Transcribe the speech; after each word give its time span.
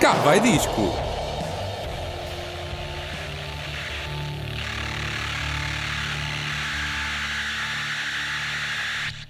Cá 0.00 0.14
vai 0.14 0.40
disco. 0.40 1.10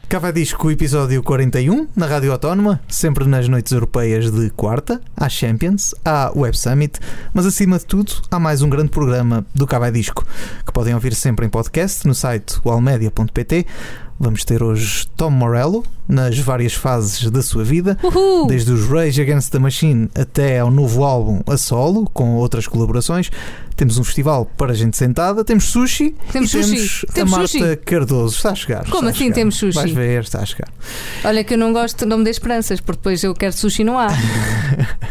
Cá 0.08 0.20
vai 0.20 0.32
disco 0.32 0.70
episódio 0.70 1.22
41 1.24 1.88
na 1.96 2.06
Rádio 2.06 2.30
Autónoma, 2.30 2.80
sempre 2.86 3.24
nas 3.24 3.48
noites 3.48 3.72
europeias 3.72 4.30
de 4.30 4.50
quarta, 4.50 5.00
há 5.20 5.28
Champions, 5.28 5.94
há 6.04 6.32
Web 6.34 6.56
Summit, 6.58 6.98
mas 7.32 7.44
acima 7.46 7.78
de 7.78 7.84
tudo 7.84 8.12
há 8.30 8.40
mais 8.40 8.62
um 8.62 8.70
grande 8.70 8.88
programa 8.88 9.44
do 9.54 9.66
Cá 9.66 9.78
vai 9.78 9.92
disco 9.92 10.26
que 10.66 10.72
podem 10.72 10.94
ouvir 10.94 11.14
sempre 11.14 11.44
em 11.46 11.48
podcast 11.48 12.06
no 12.08 12.14
site 12.14 12.58
walmedia.pt. 12.64 13.66
Vamos 14.22 14.44
ter 14.44 14.62
hoje 14.62 15.06
Tom 15.16 15.30
Morello 15.30 15.82
nas 16.06 16.38
várias 16.38 16.74
fases 16.74 17.30
da 17.30 17.40
sua 17.42 17.64
vida, 17.64 17.96
Uhul! 18.02 18.46
desde 18.48 18.70
os 18.70 18.86
Rage 18.86 19.22
Against 19.22 19.50
the 19.50 19.58
Machine 19.58 20.10
até 20.14 20.58
ao 20.58 20.70
novo 20.70 21.04
álbum 21.04 21.40
a 21.46 21.56
solo, 21.56 22.04
com 22.12 22.34
outras 22.34 22.66
colaborações. 22.66 23.30
Temos 23.74 23.96
um 23.96 24.04
festival 24.04 24.44
para 24.58 24.74
gente 24.74 24.94
sentada, 24.94 25.42
temos 25.42 25.64
sushi 25.64 26.14
Temos 26.30 26.52
e 26.52 26.62
sushi. 26.62 26.74
temos, 26.74 27.04
Temos 27.14 27.32
a 27.32 27.36
Marta 27.38 27.48
sushi. 27.48 27.76
Cardoso. 27.76 28.36
Está 28.36 28.50
a 28.50 28.54
chegar. 28.54 28.84
Como 28.90 28.96
está 28.96 29.08
assim 29.08 29.18
chegar. 29.20 29.34
temos 29.36 29.56
sushi? 29.56 29.74
Vais 29.78 29.90
ver, 29.90 30.22
está 30.22 30.40
a 30.40 30.44
chegar. 30.44 30.68
Olha 31.24 31.42
que 31.42 31.54
eu 31.54 31.58
não 31.58 31.72
gosto, 31.72 32.04
não 32.04 32.18
me 32.18 32.24
dê 32.24 32.30
esperanças, 32.30 32.78
porque 32.78 32.98
depois 32.98 33.24
eu 33.24 33.32
quero 33.34 33.54
sushi 33.54 33.82
não 33.84 33.98
há. 33.98 34.08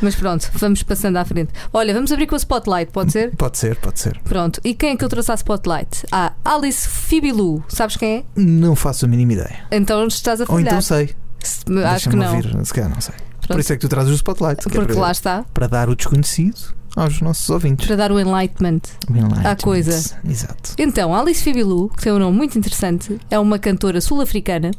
Mas 0.00 0.14
pronto, 0.14 0.50
vamos 0.54 0.82
passando 0.82 1.16
à 1.16 1.24
frente. 1.24 1.50
Olha, 1.72 1.94
vamos 1.94 2.12
abrir 2.12 2.26
com 2.26 2.34
o 2.34 2.38
Spotlight, 2.38 2.92
pode 2.92 3.12
ser? 3.12 3.34
Pode 3.36 3.56
ser, 3.58 3.76
pode 3.76 3.98
ser. 3.98 4.18
Pronto. 4.24 4.60
E 4.64 4.74
quem 4.74 4.90
é 4.90 4.96
que 4.96 5.04
eu 5.04 5.08
trouxe 5.08 5.32
à 5.32 5.34
Spotlight? 5.34 6.04
Ah, 6.12 6.32
Alice 6.44 6.88
Fibilu. 6.88 7.64
Sabes 7.68 7.96
quem 7.96 8.18
é? 8.18 8.24
Não 8.36 8.76
faço 8.76 9.04
a 9.06 9.08
mínima 9.08 9.32
ideia. 9.32 9.64
Então 9.70 10.06
estás 10.06 10.40
a 10.40 10.44
Ou 10.44 10.48
falhar. 10.48 10.66
então 10.68 10.80
sei. 10.82 11.14
Se- 11.42 11.64
Acho 11.84 12.10
que 12.10 12.16
não. 12.16 12.34
ouvir. 12.36 12.66
Se 12.66 12.74
calhar 12.74 12.90
não 12.90 13.00
sei. 13.00 13.14
Por 13.40 13.48
Pronto. 13.48 13.60
isso 13.60 13.72
é 13.72 13.76
que 13.76 13.80
tu 13.82 13.88
trazes 13.88 14.10
o 14.12 14.14
spotlight. 14.14 14.60
é 14.60 14.62
Porque 14.70 14.92
para, 14.92 15.00
lá 15.00 15.12
está, 15.12 15.44
para 15.54 15.66
dar 15.68 15.88
o 15.88 15.94
desconhecido 15.94 16.74
aos 16.96 17.20
nossos 17.20 17.48
ouvintes. 17.48 17.86
para 17.86 17.94
dar 17.96 18.10
o 18.12 18.18
enlightenment. 18.18 18.80
O 19.08 19.12
enlightenment. 19.16 19.50
à 19.50 19.54
coisa. 19.56 20.18
Exato. 20.28 20.72
Então, 20.78 21.14
Alice 21.14 21.42
Fibilu, 21.42 21.88
que 21.90 22.02
tem 22.02 22.12
um 22.12 22.18
nome 22.18 22.36
muito 22.36 22.58
interessante, 22.58 23.18
é 23.30 23.38
uma 23.38 23.58
cantora 23.58 24.00
sul-africana 24.00 24.70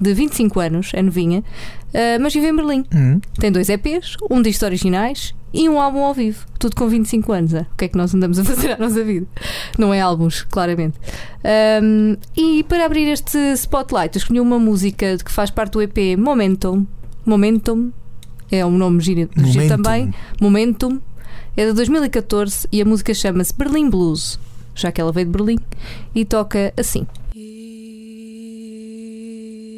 de 0.00 0.12
25 0.14 0.60
anos, 0.60 0.90
é 0.94 1.02
novinha, 1.02 1.42
ah, 1.94 2.18
mas 2.20 2.32
vive 2.34 2.48
em 2.48 2.56
Berlim. 2.56 2.84
Hum, 2.94 3.20
Tem 3.38 3.50
dois 3.52 3.68
EPs, 3.68 4.16
um 4.30 4.42
disco 4.42 4.64
originais 4.64 5.34
e 5.52 5.68
um 5.68 5.80
álbum 5.80 6.00
ao 6.04 6.12
vivo. 6.12 6.44
Tudo 6.58 6.74
com 6.74 6.88
25 6.88 7.32
anos. 7.32 7.54
ah. 7.54 7.66
O 7.72 7.76
que 7.76 7.84
é 7.84 7.88
que 7.88 7.96
nós 7.96 8.12
andamos 8.14 8.38
a 8.38 8.44
fazer 8.44 8.72
à 8.72 8.76
nossa 8.78 9.02
vida? 9.04 9.26
Não 9.78 9.94
é 9.94 10.00
álbuns, 10.00 10.42
claramente. 10.50 10.98
Ahm, 11.44 12.16
e 12.36 12.64
para 12.64 12.84
abrir 12.86 13.06
este 13.08 13.38
spotlight, 13.54 14.18
escolhi 14.18 14.40
uma 14.40 14.58
música 14.58 15.16
que 15.18 15.30
faz 15.30 15.50
parte 15.50 15.72
do 15.72 15.82
EP 15.82 16.16
Momentum. 16.18 16.84
Momentum 17.24 17.90
é 18.50 18.64
um 18.66 18.76
nome 18.76 19.00
giro, 19.00 19.28
giro 19.36 19.68
também. 19.68 20.12
Momentum. 20.40 21.00
É 21.56 21.66
de 21.66 21.72
2014 21.72 22.66
e 22.72 22.82
a 22.82 22.84
música 22.84 23.14
chama-se 23.14 23.54
Berlin 23.56 23.88
Blues, 23.88 24.40
já 24.74 24.90
que 24.90 25.00
ela 25.00 25.12
veio 25.12 25.26
de 25.26 25.32
Berlim, 25.32 25.58
e 26.12 26.24
toca 26.24 26.74
assim. 26.76 27.06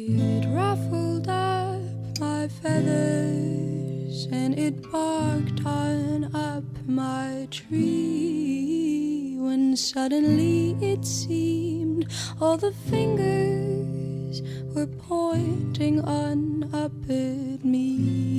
It 0.09 0.47
ruffled 0.47 1.27
up 1.27 1.81
my 2.17 2.47
feathers 2.47 4.25
and 4.31 4.57
it 4.57 4.89
barked 4.89 5.65
on 5.65 6.33
up 6.33 6.63
my 6.87 7.45
tree 7.51 9.35
when 9.37 9.75
suddenly 9.75 10.77
it 10.81 11.03
seemed 11.05 12.07
all 12.39 12.55
the 12.55 12.71
fingers 12.71 14.41
were 14.73 14.87
pointing 14.87 15.99
on 16.05 16.69
up 16.73 16.93
at 17.09 17.65
me 17.65 18.29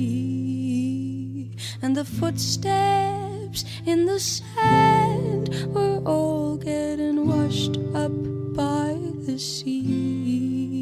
and 1.83 1.95
the 1.95 2.05
footsteps 2.05 3.63
in 3.85 4.07
the 4.07 4.19
sand 4.19 5.49
were 5.67 6.01
all 6.03 6.57
getting 6.57 7.27
washed 7.27 7.77
up 7.93 8.11
by 8.55 8.97
the 9.27 9.37
sea 9.37 10.78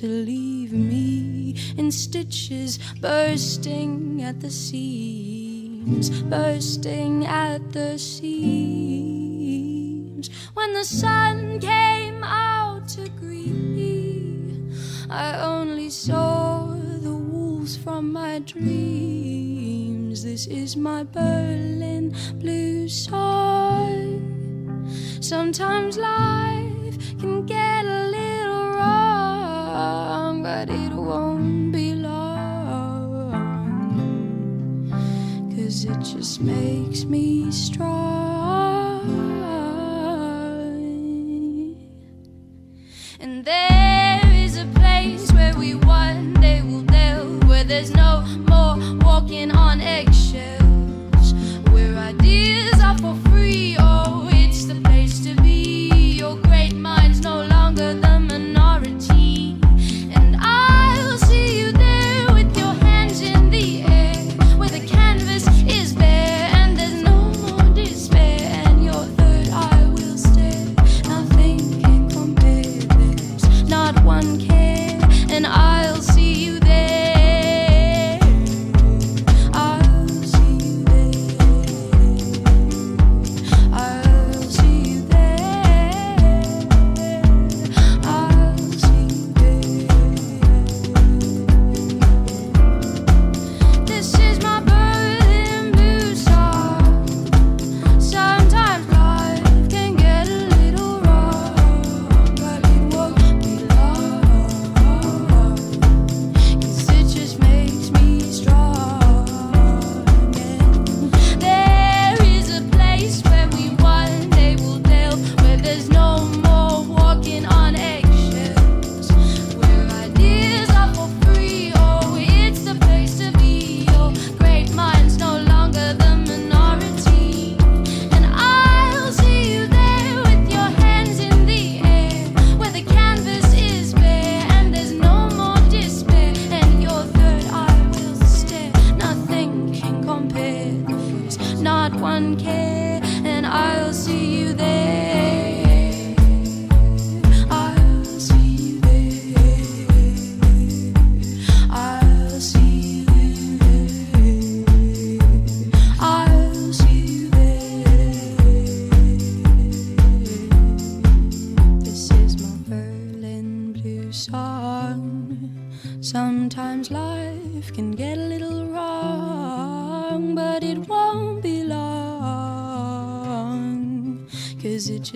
to 0.00 0.06
leave 0.06 0.72
me 0.72 1.54
in 1.76 1.92
stitches 1.92 2.78
bursting 3.00 4.22
at 4.22 4.40
the 4.40 4.50
seams 4.50 6.10
bursting 6.22 7.26
at 7.26 7.72
the 7.72 7.98
seams 7.98 8.30
when 10.54 10.72
the 10.72 10.84
sun 10.84 11.60
came 11.60 12.24
out 12.24 12.88
to 12.88 13.08
greet 13.20 13.52
me 13.52 14.00
I 15.10 15.40
only 15.42 15.90
saw 15.90 16.66
the 17.02 17.12
wolves 17.12 17.76
from 17.76 18.12
my 18.12 18.38
dreams. 18.38 20.22
This 20.22 20.46
is 20.46 20.76
my 20.76 21.02
Berlin 21.02 22.14
blue 22.34 22.88
song. 22.88 24.22
Sometimes 25.20 25.98
life 25.98 26.96
can 27.18 27.44
get 27.44 27.84
a 27.84 28.06
little 28.06 28.70
wrong, 28.76 29.19
but 30.42 30.68
it 30.70 30.92
won't 30.92 31.72
be 31.72 31.94
long. 31.94 33.30
Cause 35.54 35.84
it 35.84 36.00
just 36.00 36.40
makes 36.40 37.04
me 37.04 37.50
strong. 37.50 38.10
And 43.20 43.44
there 43.44 44.20
is 44.32 44.56
a 44.58 44.66
place 44.74 45.32
where 45.32 45.54
we 45.56 45.74
one 45.74 46.34
day 46.34 46.62
will 46.62 46.82
delve, 46.82 47.44
where 47.48 47.64
there's 47.64 47.92
no 47.92 48.22
more 48.48 48.76
walking 49.04 49.50
on 49.50 49.80
eggshells, 49.80 51.34
where 51.70 51.96
ideas 51.96 52.80
are 52.80 52.98
for 52.98 53.14
free. 53.28 53.39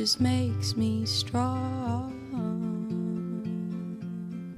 Just 0.04 0.20
makes 0.20 0.76
me 0.76 1.02
strong. 1.04 2.12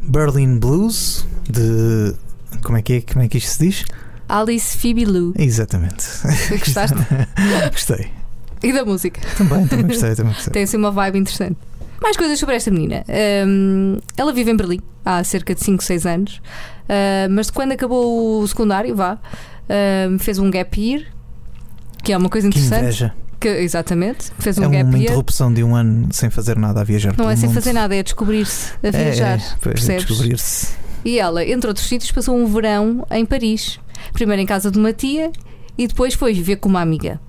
Berlin 0.09 0.59
Blues 0.59 1.25
de. 1.49 2.17
Como 2.65 2.77
é 2.79 2.83
que 2.83 2.95
é? 2.95 3.01
Como 3.01 3.25
é 3.25 3.29
que 3.29 3.39
isto 3.39 3.51
se 3.51 3.59
diz? 3.65 3.85
Alice 4.29 4.77
Phoebe 4.77 5.05
Lou. 5.05 5.33
Exatamente. 5.39 6.05
Gostaste? 6.51 6.97
gostei. 7.71 8.11
E 8.61 8.73
da 8.73 8.85
música. 8.85 9.21
Também, 9.39 9.69
também 9.69 9.87
gostei, 9.87 10.17
também 10.17 10.33
gostei. 10.33 10.53
Tem 10.53 10.63
assim 10.65 10.79
uma 10.79 10.91
vibe 10.91 11.19
interessante. 11.21 11.57
Mais 12.03 12.17
coisas 12.17 12.41
sobre 12.41 12.57
esta 12.57 12.73
menina. 12.73 13.05
Hum, 13.47 13.99
ela 14.17 14.33
vive 14.33 14.51
em 14.51 14.57
Berlim 14.57 14.81
há 15.05 15.23
cerca 15.23 15.55
de 15.55 15.63
5, 15.63 15.85
6 15.85 16.07
anos. 16.07 16.43
Ah, 16.89 17.29
mas 17.31 17.53
quando 17.53 17.71
acabou 17.71 18.41
o 18.43 18.49
secundário, 18.49 18.97
vá, 18.97 19.17
hum, 20.11 20.19
fez 20.19 20.41
um 20.41 20.51
gap 20.51 20.81
year, 20.81 21.05
que 22.03 22.13
é 22.13 22.17
uma 22.17 22.29
coisa 22.29 22.51
Que 22.51 22.59
interessante. 22.59 22.83
inveja. 22.83 23.15
Que- 23.55 23.63
exatamente, 23.63 24.31
fez 24.39 24.59
um 24.59 24.65
É 24.65 24.69
gap 24.69 24.85
uma 24.85 24.99
year. 24.99 25.05
interrupção 25.11 25.53
de 25.53 25.63
um 25.63 25.75
ano 25.77 26.09
sem 26.13 26.31
fazer 26.31 26.57
nada 26.59 26.81
a 26.81 26.85
viajar 26.85 27.15
Não 27.17 27.31
é 27.31 27.37
sem 27.37 27.47
mundo. 27.49 27.55
fazer 27.55 27.73
nada, 27.73 27.95
é 27.95 28.03
descobrir-se 28.03 28.73
a 28.83 28.89
É, 28.89 28.91
viajar. 28.91 29.39
é, 29.39 29.43
pois, 29.61 29.75
percebes? 29.75 30.05
descobrir-se. 30.07 30.69
E 31.05 31.19
ela, 31.19 31.45
entre 31.45 31.69
outros 31.69 31.87
sítios, 31.87 32.11
passou 32.11 32.37
um 32.37 32.47
verão 32.47 33.07
em 33.11 33.25
Paris. 33.25 33.79
Primeiro 34.13 34.43
em 34.43 34.47
casa 34.47 34.71
de 34.71 34.79
uma 34.79 34.93
tia 34.93 35.31
e 35.79 35.87
depois 35.87 36.15
foi 36.15 36.33
viver 36.35 36.57
com 36.57 36.69
uma 36.69 36.81
amiga. 36.81 37.21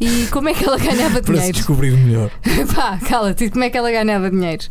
E 0.00 0.26
como 0.32 0.48
é 0.48 0.54
que 0.54 0.64
ela 0.64 0.76
ganhava 0.78 1.20
Para 1.22 1.26
se 1.26 1.32
dinheiro? 1.32 1.52
descobrir 1.56 1.92
melhor. 1.92 2.30
Pá, 2.74 2.98
cala-te, 3.08 3.48
como 3.50 3.62
é 3.62 3.70
que 3.70 3.78
ela 3.78 3.90
ganhava 3.92 4.28
dinheiro? 4.30 4.64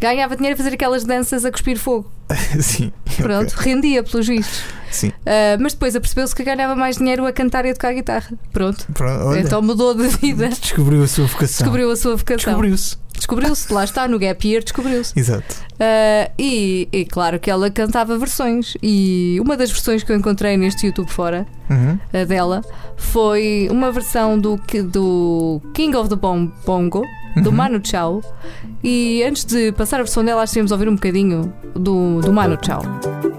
Ganhava 0.00 0.34
dinheiro 0.34 0.54
a 0.54 0.56
fazer 0.56 0.72
aquelas 0.74 1.04
danças 1.04 1.44
a 1.44 1.50
cuspir 1.52 1.78
fogo. 1.78 2.10
Sim. 2.60 2.92
Pronto, 3.16 3.52
rendia 3.52 4.02
pelos 4.02 4.26
vistos. 4.26 4.62
Sim. 4.90 5.12
Ah, 5.26 5.56
mas 5.60 5.72
depois 5.72 5.94
apercebeu-se 5.96 6.34
que 6.34 6.42
ganhava 6.44 6.74
mais 6.74 6.96
dinheiro 6.96 7.26
a 7.26 7.32
cantar 7.32 7.64
e 7.66 7.70
a 7.70 7.74
tocar 7.74 7.92
guitarra. 7.94 8.28
Pronto. 8.52 8.86
Pronto, 8.94 9.36
Então 9.36 9.60
mudou 9.62 9.94
de 9.94 10.08
vida. 10.08 10.48
descobriu 10.48 11.02
a 11.02 11.06
sua 11.08 11.26
vocação. 11.26 11.64
Descobriu 11.64 11.90
a 11.90 11.96
sua 11.96 12.16
vocação. 12.16 12.36
Descobriu-se. 12.52 12.96
Descobriu-se, 13.18 13.72
lá 13.72 13.82
está, 13.82 14.06
no 14.06 14.16
Gap 14.16 14.46
Year, 14.48 14.62
descobriu-se. 14.62 15.12
Exato. 15.18 15.56
Ah, 15.80 16.30
e, 16.38 16.88
e 16.92 17.04
claro 17.04 17.38
que 17.40 17.50
ela 17.50 17.68
cantava 17.70 18.16
versões. 18.16 18.74
E 18.82 19.38
uma 19.40 19.56
das 19.56 19.70
versões 19.70 20.02
que 20.04 20.12
eu 20.12 20.16
encontrei 20.16 20.56
neste 20.56 20.86
YouTube 20.86 21.10
fora 21.10 21.46
Uhum. 21.70 21.98
a 22.18 22.24
dela 22.24 22.62
foi 22.96 23.68
uma 23.70 23.92
versão 23.92 24.38
do, 24.38 24.58
do 24.90 25.60
King 25.74 25.94
of 25.96 26.08
the 26.08 26.16
Bongo, 26.16 27.02
do 27.42 27.50
Uhum. 27.50 27.56
Manu 27.56 27.80
Chao. 27.82 28.22
E 28.82 29.22
antes 29.24 29.44
de 29.44 29.72
passar 29.72 29.96
a 29.96 30.02
versão 30.02 30.24
dela, 30.24 30.42
acho 30.42 30.52
que 30.52 30.54
devíamos 30.54 30.72
ouvir 30.72 30.88
um 30.88 30.94
bocadinho 30.94 31.52
do, 31.74 32.20
do 32.20 32.32
Manu 32.32 32.58
Chao. 32.64 32.82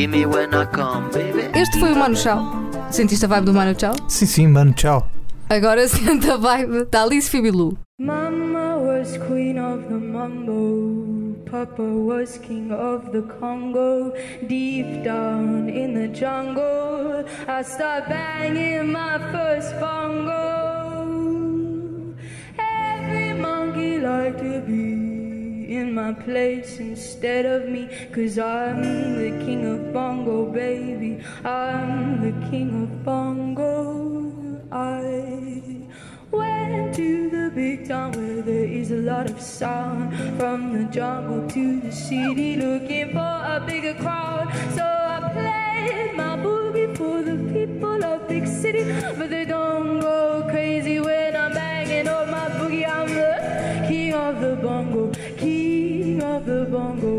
Este 0.00 1.80
foi 1.80 1.92
o 1.92 1.96
Manu 1.96 2.14
Chao. 2.14 2.38
Sentiste 2.88 3.24
a 3.24 3.28
vibe 3.28 3.46
do 3.46 3.52
Manu 3.52 3.74
Chao? 3.74 3.96
Sim, 4.06 4.26
sim, 4.26 4.46
mano, 4.46 4.72
tchau. 4.72 5.10
Agora 5.50 5.86
sente 5.88 6.30
a 6.30 6.36
vibe 6.36 6.84
da 6.88 7.02
Alice 7.02 7.28
Fibilu. 7.28 7.76
Mama 7.98 8.76
was 8.78 9.18
queen 9.26 9.58
of 9.58 9.88
the 9.88 9.98
mambo. 9.98 11.34
Papa 11.50 11.82
was 11.82 12.38
king 12.38 12.70
of 12.70 13.10
the 13.10 13.22
Congo. 13.40 14.12
Deep 14.46 15.02
down 15.02 15.68
in 15.68 15.94
the 15.94 16.06
jungle, 16.16 17.24
I 17.48 17.62
start 17.62 18.08
banging 18.08 18.92
my 18.92 19.18
first 19.32 19.74
bongo. 19.80 20.38
Every 22.56 23.34
monkey 23.34 23.98
like 23.98 24.38
to 24.38 24.60
be 24.64 25.17
in 25.68 25.94
my 25.94 26.12
place 26.14 26.80
instead 26.80 27.44
of 27.44 27.68
me. 27.68 27.88
Cause 28.10 28.38
I'm 28.38 28.80
the 28.82 29.44
king 29.44 29.66
of 29.66 29.92
bongo, 29.92 30.46
baby. 30.46 31.22
I'm 31.44 32.22
the 32.22 32.32
king 32.48 32.82
of 32.82 33.04
bongo. 33.04 34.32
I 34.72 35.82
went 36.30 36.94
to 36.96 37.30
the 37.30 37.52
big 37.54 37.86
town 37.86 38.12
where 38.12 38.42
there 38.42 38.64
is 38.64 38.90
a 38.90 38.96
lot 38.96 39.30
of 39.30 39.40
sound. 39.40 40.16
From 40.38 40.72
the 40.72 40.90
jungle 40.90 41.48
to 41.50 41.80
the 41.80 41.92
city, 41.92 42.56
looking 42.56 43.12
for 43.12 43.18
a 43.18 43.62
bigger 43.66 43.94
crowd. 43.94 44.48
So 44.74 44.84
I 44.84 45.18
played 45.34 46.16
my 46.16 46.36
boogie 46.38 46.96
for 46.96 47.22
the 47.22 47.36
people 47.52 48.02
of 48.02 48.26
big 48.26 48.46
city, 48.46 48.84
but 49.18 49.28
they 49.28 49.44
don't 49.44 50.00
go 50.00 50.46
crazy 50.50 50.98
when 50.98 51.36
I'm 51.36 51.52
banging 51.52 52.08
on 52.08 52.30
my 52.30 52.48
boogie. 52.56 52.88
I'm 52.88 53.08
the 53.08 53.86
king 53.86 54.14
of 54.14 54.40
the 54.40 54.56
bongo, 54.56 55.10
king 55.36 55.57
of 56.38 56.46
the 56.46 56.64
bongo. 56.70 57.16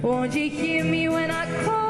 Won't 0.00 0.34
you 0.34 0.48
hear 0.48 0.84
me 0.84 1.08
when 1.08 1.30
I 1.30 1.44
call? 1.64 1.81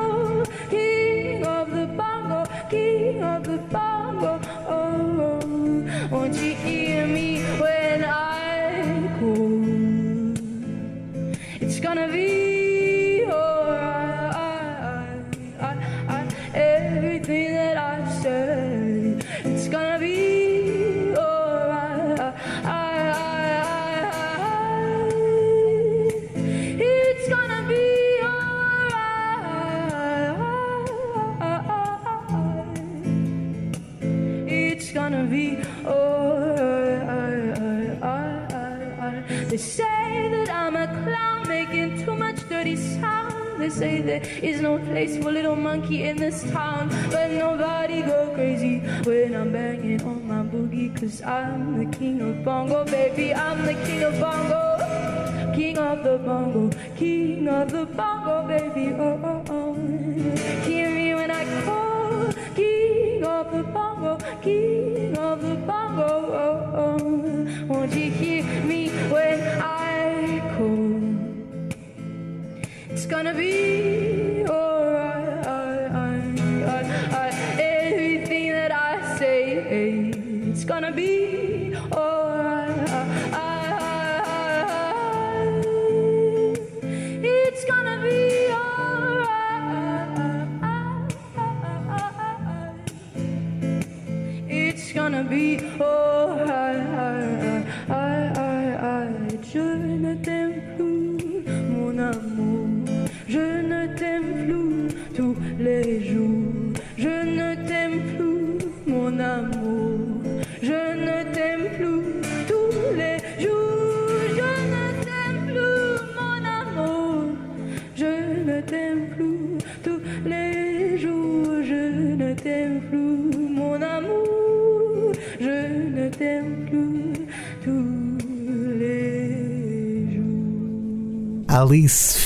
Bongo. 54.20 55.54
King 55.54 55.78
of 55.78 56.02
the 56.02 56.18
bongo, 56.18 56.70
king 56.96 57.48
of 57.48 57.70
the 57.70 57.84
bongo, 57.86 58.46
baby. 58.46 58.94
Oh. 58.98 59.11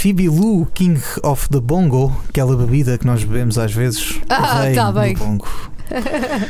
Fibilu, 0.07 0.67
King 0.73 1.01
of 1.25 1.49
the 1.49 1.59
Bongo, 1.59 2.17
aquela 2.29 2.57
bebida 2.57 2.97
que 2.97 3.05
nós 3.05 3.25
bebemos 3.25 3.59
às 3.59 3.73
vezes. 3.73 4.21
Ah, 4.29 4.63
tá 4.73 4.93
do 4.93 5.01
bem. 5.01 5.17
bongo. 5.17 5.49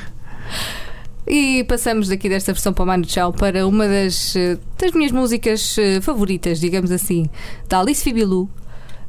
E 1.26 1.64
passamos 1.64 2.08
daqui 2.08 2.28
desta 2.28 2.52
versão 2.52 2.72
para 2.74 3.00
o 3.00 3.04
Chao 3.04 3.32
para 3.32 3.66
uma 3.66 3.88
das, 3.88 4.36
eh, 4.36 4.58
das 4.78 4.92
minhas 4.92 5.10
músicas 5.10 5.76
eh, 5.76 6.00
favoritas, 6.00 6.60
digamos 6.60 6.92
assim, 6.92 7.28
da 7.68 7.80
Alice 7.80 8.04
Fibilu. 8.04 8.48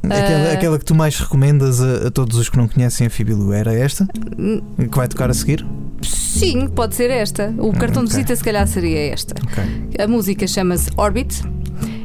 Aquela, 0.01 0.49
Ah. 0.49 0.53
aquela 0.53 0.79
que 0.79 0.85
tu 0.85 0.95
mais 0.95 1.19
recomendas 1.19 1.79
a, 1.81 2.07
a 2.07 2.11
todos 2.11 2.37
os 2.37 2.49
que 2.49 2.57
não 2.57 2.67
conhecem 2.67 3.05
a 3.05 3.09
Fibilu 3.09 3.51
era 3.53 3.71
esta? 3.73 4.07
Que 4.07 4.97
vai 4.97 5.07
tocar 5.07 5.29
a 5.29 5.33
seguir? 5.33 5.63
Sim, 6.01 6.67
pode 6.69 6.95
ser 6.95 7.11
esta. 7.11 7.53
O 7.57 7.71
cartão 7.73 8.03
de 8.03 8.09
ok. 8.11 8.15
visita, 8.17 8.35
se 8.35 8.43
calhar, 8.43 8.65
seria 8.65 9.11
esta. 9.11 9.35
Ok. 9.43 9.63
A 10.03 10.07
música 10.07 10.47
chama-se 10.47 10.89
Orbit 10.95 11.43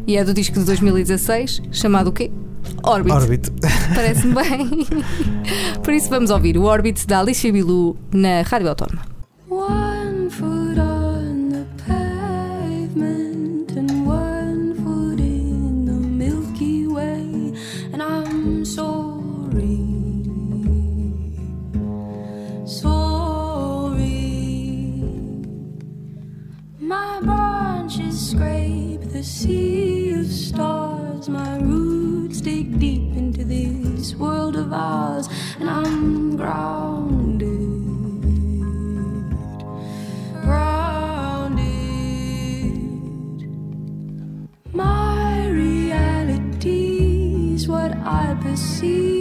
e 0.06 0.16
é 0.16 0.24
do 0.24 0.34
disco 0.34 0.58
de 0.58 0.64
2016, 0.64 1.62
chamado 1.70 2.08
o 2.08 2.12
quê? 2.12 2.30
Orbit. 2.84 3.12
Orbit. 3.12 3.50
Parece-me 3.94 4.34
bem. 4.34 4.86
Por 5.82 5.92
isso 5.92 6.08
vamos 6.08 6.30
ouvir 6.30 6.56
o 6.56 6.64
Orbit 6.64 7.06
da 7.06 7.20
Alice 7.20 7.40
Fibilu 7.40 7.96
na 8.12 8.42
Rádio 8.42 8.68
Autónoma. 8.68 9.02
One 9.48 10.30
foot 10.30 10.78
on 10.78 11.50
the 11.50 11.66
pavement 11.86 13.72
and 13.76 14.06
one 14.06 14.74
foot 14.82 15.20
in 15.20 15.84
the 15.84 15.92
Milky 15.92 16.86
Way, 16.86 17.52
and 17.92 18.02
I'm 18.02 18.64
sorry, 18.64 19.78
sorry. 22.64 24.02
My 26.80 27.20
branches 27.20 28.30
scrape 28.30 29.12
the 29.12 29.22
sea 29.22 29.91
stars, 30.54 31.28
my 31.28 31.58
roots 31.58 32.40
dig 32.40 32.78
deep 32.78 33.16
into 33.16 33.44
this 33.44 34.14
world 34.14 34.56
of 34.56 34.72
ours, 34.72 35.28
and 35.58 35.70
I'm 35.70 36.36
grounded 36.36 37.82
grounded. 40.42 41.62
My 44.72 45.46
reality 45.48 47.54
is 47.54 47.68
what 47.68 47.96
I 47.96 48.36
perceive, 48.42 49.11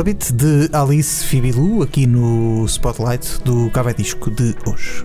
Orbit 0.00 0.32
de 0.32 0.70
Alice 0.72 1.22
Fibilu 1.26 1.82
aqui 1.82 2.06
no 2.06 2.64
Spotlight 2.64 3.38
do 3.44 3.68
Café 3.68 3.92
Disco 3.92 4.30
de 4.30 4.56
hoje. 4.66 5.04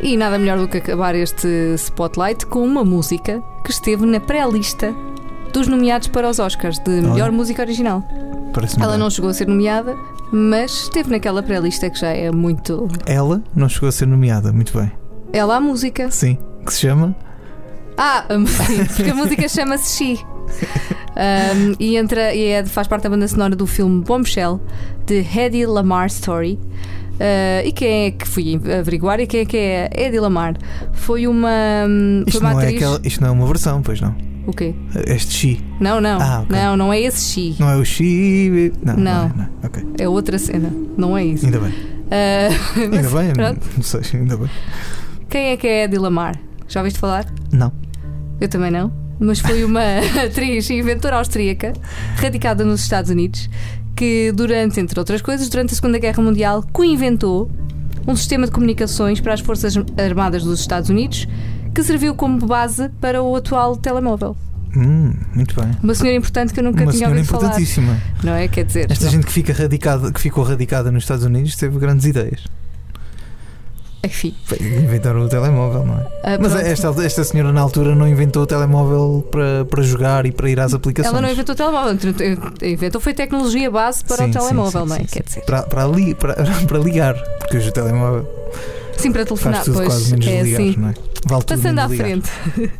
E 0.00 0.16
nada 0.16 0.38
melhor 0.38 0.56
do 0.56 0.66
que 0.66 0.78
acabar 0.78 1.14
este 1.14 1.46
spotlight 1.76 2.46
com 2.46 2.64
uma 2.64 2.82
música 2.82 3.42
que 3.62 3.70
esteve 3.70 4.06
na 4.06 4.18
pré-lista 4.18 4.94
dos 5.52 5.68
nomeados 5.68 6.08
para 6.08 6.26
os 6.26 6.38
Oscars 6.38 6.78
de 6.78 6.88
melhor 7.02 7.24
Olha. 7.28 7.32
música 7.32 7.60
original. 7.60 8.02
Parece-me 8.54 8.82
Ela 8.82 8.92
bem. 8.92 9.00
não 9.00 9.10
chegou 9.10 9.28
a 9.28 9.34
ser 9.34 9.46
nomeada, 9.46 9.94
mas 10.32 10.70
esteve 10.84 11.10
naquela 11.10 11.42
pré-lista 11.42 11.90
que 11.90 11.98
já 12.00 12.08
é 12.08 12.30
muito. 12.30 12.88
Ela 13.04 13.42
não 13.54 13.68
chegou 13.68 13.90
a 13.90 13.92
ser 13.92 14.06
nomeada, 14.06 14.50
muito 14.54 14.72
bem. 14.78 14.90
Ela 15.34 15.56
a 15.56 15.60
música. 15.60 16.10
Sim, 16.10 16.38
que 16.64 16.72
se 16.72 16.80
chama 16.80 17.14
Ah, 17.94 18.24
sim, 18.66 18.86
porque 18.86 19.10
a 19.10 19.14
música 19.14 19.46
chama-se 19.50 19.98
She. 20.16 20.29
Um, 21.16 21.74
e 21.78 21.96
entra, 21.96 22.34
e 22.34 22.46
é- 22.46 22.64
faz 22.64 22.86
parte 22.88 23.02
da 23.02 23.10
banda 23.10 23.26
sonora 23.28 23.54
do 23.54 23.66
filme 23.66 24.02
Bombshell, 24.02 24.60
de 25.06 25.16
Hedy 25.18 25.66
Lamar 25.66 26.06
Story. 26.06 26.58
Uh, 27.14 27.66
e 27.66 27.72
quem 27.72 28.06
é 28.06 28.10
que 28.12 28.26
fui 28.26 28.58
averiguar? 28.78 29.20
E 29.20 29.26
quem 29.26 29.40
é 29.40 29.44
que 29.44 29.56
é 29.56 29.90
Hedy 29.94 30.18
Lamar? 30.18 30.56
Foi 30.92 31.26
uma, 31.26 31.48
foi 31.86 32.24
Isto 32.28 32.40
uma 32.40 32.50
não, 32.52 32.60
é 32.60 32.64
atriz. 32.64 32.76
aquela, 32.82 33.00
isto 33.04 33.20
não 33.20 33.28
é 33.28 33.30
uma 33.32 33.46
versão, 33.46 33.82
pois 33.82 34.00
não. 34.00 34.14
O 34.46 34.52
quê? 34.52 34.74
Este 35.06 35.32
Xi. 35.34 35.64
Não, 35.78 36.00
não. 36.00 36.18
Ah, 36.20 36.40
ok. 36.44 36.56
Não, 36.56 36.76
não 36.78 36.92
é 36.92 36.98
esse 37.00 37.20
Xi. 37.22 37.56
Não 37.60 37.68
é 37.68 37.76
o 37.76 37.84
Xi. 37.84 38.72
Não, 38.82 38.96
não. 38.96 39.02
Não. 39.04 39.24
é, 39.26 39.32
não. 39.36 39.48
Ok. 39.64 39.86
É 39.98 40.08
outra 40.08 40.38
cena. 40.38 40.72
Não 40.96 41.16
é 41.16 41.24
isso. 41.24 41.44
Ainda 41.44 41.58
bem. 41.60 41.70
Uh, 41.70 42.80
Ainda 42.80 43.02
mas 43.02 43.12
bem. 43.12 43.32
pronto. 43.34 43.66
Não 43.76 43.82
sei, 43.82 44.00
ainda 44.14 44.36
bem. 44.38 44.48
Quem 45.28 45.48
é 45.50 45.56
que 45.58 45.66
é 45.66 45.84
Hedy 45.84 45.98
Lamar? 45.98 46.36
Já 46.66 46.80
ouviste 46.80 46.98
falar? 46.98 47.26
Não. 47.52 47.70
Eu 48.40 48.48
também 48.48 48.70
não. 48.70 48.90
Mas 49.20 49.38
foi 49.38 49.62
uma 49.64 49.80
atriz 50.24 50.68
e 50.70 50.74
inventora 50.74 51.16
austríaca, 51.16 51.72
radicada 52.16 52.64
nos 52.64 52.80
Estados 52.80 53.10
Unidos, 53.10 53.48
que 53.94 54.32
durante, 54.32 54.80
entre 54.80 54.98
outras 54.98 55.20
coisas, 55.20 55.48
durante 55.48 55.72
a 55.72 55.76
Segunda 55.76 55.98
Guerra 55.98 56.22
Mundial, 56.22 56.64
co-inventou 56.72 57.50
um 58.08 58.16
sistema 58.16 58.46
de 58.46 58.52
comunicações 58.52 59.20
para 59.20 59.34
as 59.34 59.40
Forças 59.40 59.74
Armadas 59.98 60.42
dos 60.42 60.58
Estados 60.60 60.88
Unidos 60.88 61.28
que 61.74 61.82
serviu 61.82 62.14
como 62.14 62.44
base 62.46 62.88
para 63.00 63.22
o 63.22 63.36
atual 63.36 63.76
telemóvel. 63.76 64.36
Hum, 64.76 65.12
muito 65.34 65.54
bem. 65.60 65.70
Uma 65.82 65.94
senhora 65.94 66.16
importante 66.16 66.52
que 66.52 66.60
eu 66.60 66.64
nunca 66.64 66.82
Uma 66.82 66.92
tinha 66.92 66.98
senhora 66.98 67.16
ouvido 67.16 67.28
falar. 67.30 67.42
importantíssima. 67.44 67.96
Não 68.22 68.34
é? 68.34 68.48
Quer 68.48 68.64
dizer, 68.64 68.90
Esta 68.90 69.04
não. 69.06 69.12
gente 69.12 69.26
que, 69.26 69.32
fica 69.32 69.52
radicada, 69.52 70.12
que 70.12 70.20
ficou 70.20 70.44
radicada 70.44 70.90
nos 70.90 71.02
Estados 71.04 71.24
Unidos 71.24 71.56
teve 71.56 71.78
grandes 71.78 72.06
ideias. 72.06 72.44
Enfim. 74.04 74.34
Inventaram 74.60 75.20
o 75.24 75.28
telemóvel, 75.28 75.84
não 75.84 75.98
é? 75.98 76.06
ah, 76.24 76.38
Mas 76.40 76.54
esta, 76.54 76.88
esta 77.04 77.24
senhora 77.24 77.52
na 77.52 77.60
altura 77.60 77.94
não 77.94 78.08
inventou 78.08 78.42
o 78.42 78.46
telemóvel 78.46 79.26
para, 79.30 79.64
para 79.66 79.82
jogar 79.82 80.26
e 80.26 80.32
para 80.32 80.48
ir 80.50 80.58
às 80.58 80.72
aplicações. 80.72 81.12
Ela 81.12 81.22
não 81.22 81.30
inventou 81.30 81.52
o 81.54 81.56
telemóvel, 81.56 81.98
inventou 82.62 83.00
foi 83.00 83.12
tecnologia 83.14 83.70
base 83.70 84.04
para 84.04 84.16
Sim, 84.16 84.22
o 84.22 84.26
sim, 84.26 84.38
telemóvel, 84.38 84.82
sim, 84.82 84.88
não 84.88 84.96
é? 84.96 84.98
sim, 85.00 85.04
sim. 85.06 85.12
Quer 85.14 85.22
dizer, 85.24 85.40
Para, 85.42 85.62
para, 85.62 85.84
ali, 85.84 86.14
para, 86.14 86.34
para 86.66 86.78
ligar, 86.78 87.14
porque 87.38 87.56
hoje 87.58 87.68
o 87.68 87.72
telemóvel 87.72 88.28
sim, 88.96 89.12
para 89.12 89.24
telefonar, 89.24 89.64
pois 89.64 89.76
quase 89.86 90.10
menos 90.12 90.26
é 90.26 90.42
ligar, 90.42 90.60
assim. 90.60 90.74
não 90.78 90.88
é? 90.90 90.94
Vale 91.26 91.44
Passando 91.44 91.78
à 91.78 91.86
ligar. 91.86 92.04
frente. 92.04 92.30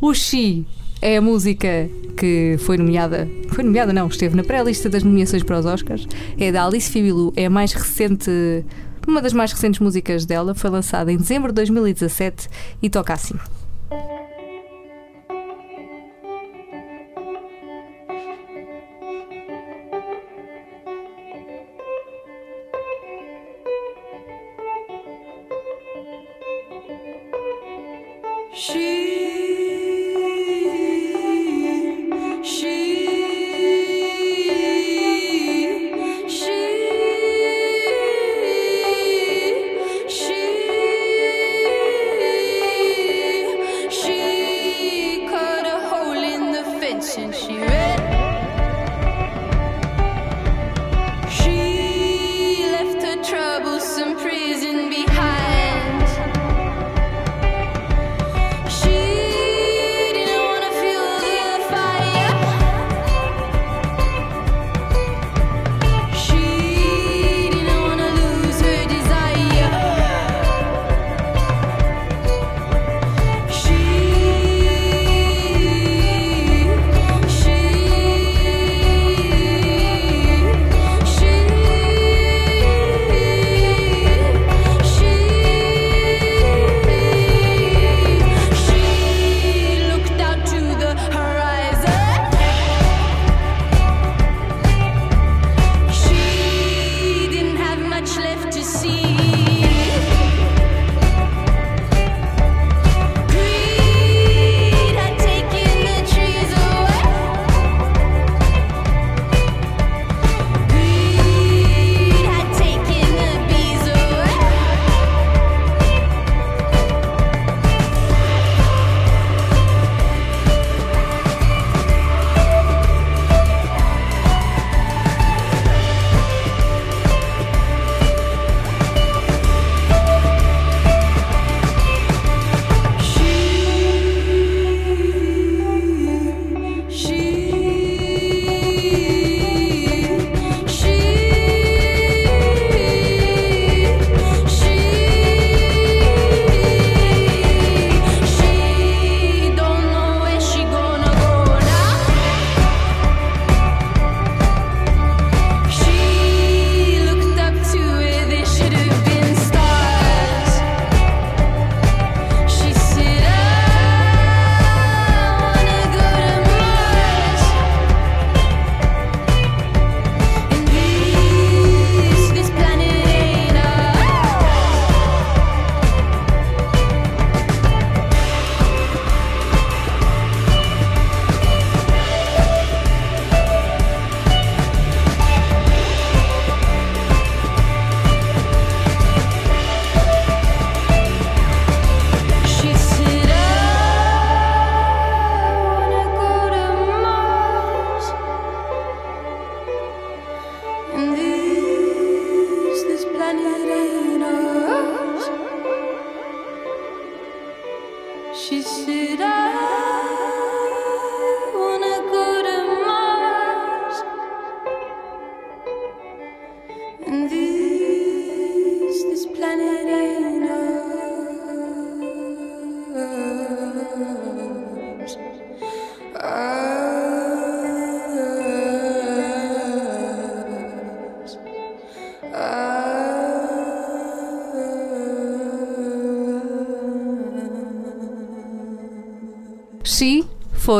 o 0.00 0.14
Xi 0.14 0.66
é 1.02 1.16
a 1.16 1.20
música 1.20 1.88
que 2.16 2.56
foi 2.60 2.76
nomeada. 2.76 3.28
Foi 3.50 3.64
nomeada, 3.64 3.92
não, 3.92 4.06
esteve 4.08 4.36
na 4.36 4.42
pré-lista 4.42 4.88
das 4.88 5.02
nomeações 5.02 5.42
para 5.42 5.58
os 5.58 5.66
Oscars. 5.66 6.06
É 6.38 6.50
da 6.52 6.64
Alice 6.64 6.90
Fibilu, 6.90 7.32
é 7.36 7.46
a 7.46 7.50
mais 7.50 7.72
recente. 7.72 8.30
Uma 9.10 9.20
das 9.20 9.32
mais 9.32 9.50
recentes 9.50 9.80
músicas 9.80 10.24
dela 10.24 10.54
foi 10.54 10.70
lançada 10.70 11.10
em 11.10 11.16
dezembro 11.16 11.50
de 11.50 11.56
2017 11.56 12.48
e 12.80 12.88
toca 12.88 13.12
assim. 13.12 13.34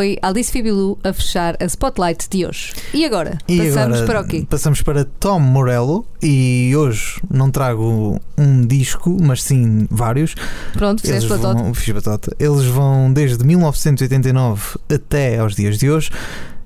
Foi 0.01 0.17
Alice 0.23 0.51
Fibilu 0.51 0.99
a 1.05 1.13
fechar 1.13 1.59
a 1.61 1.65
Spotlight 1.67 2.27
de 2.31 2.47
hoje. 2.47 2.73
E 2.95 3.05
agora? 3.05 3.37
E 3.47 3.59
Passamos 3.59 3.99
agora 3.99 4.07
para 4.07 4.21
o 4.23 4.25
quê? 4.27 4.47
Passamos 4.49 4.81
para 4.81 5.05
Tom 5.05 5.41
Morello 5.41 6.07
e 6.23 6.73
hoje 6.75 7.21
não 7.31 7.51
trago 7.51 8.19
um 8.39 8.67
disco, 8.67 9.15
mas 9.21 9.43
sim 9.43 9.87
vários. 9.91 10.35
Pronto, 10.73 11.03
fizeste 11.03 11.27
Eles 11.31 11.39
batota. 11.39 11.63
vão, 11.63 11.75
fiz 11.75 11.95
batota. 11.95 12.35
Eles 12.41 12.65
vão 12.65 13.13
desde 13.13 13.45
1989 13.45 14.79
até 14.91 15.39
aos 15.39 15.55
dias 15.55 15.77
de 15.77 15.91
hoje. 15.91 16.09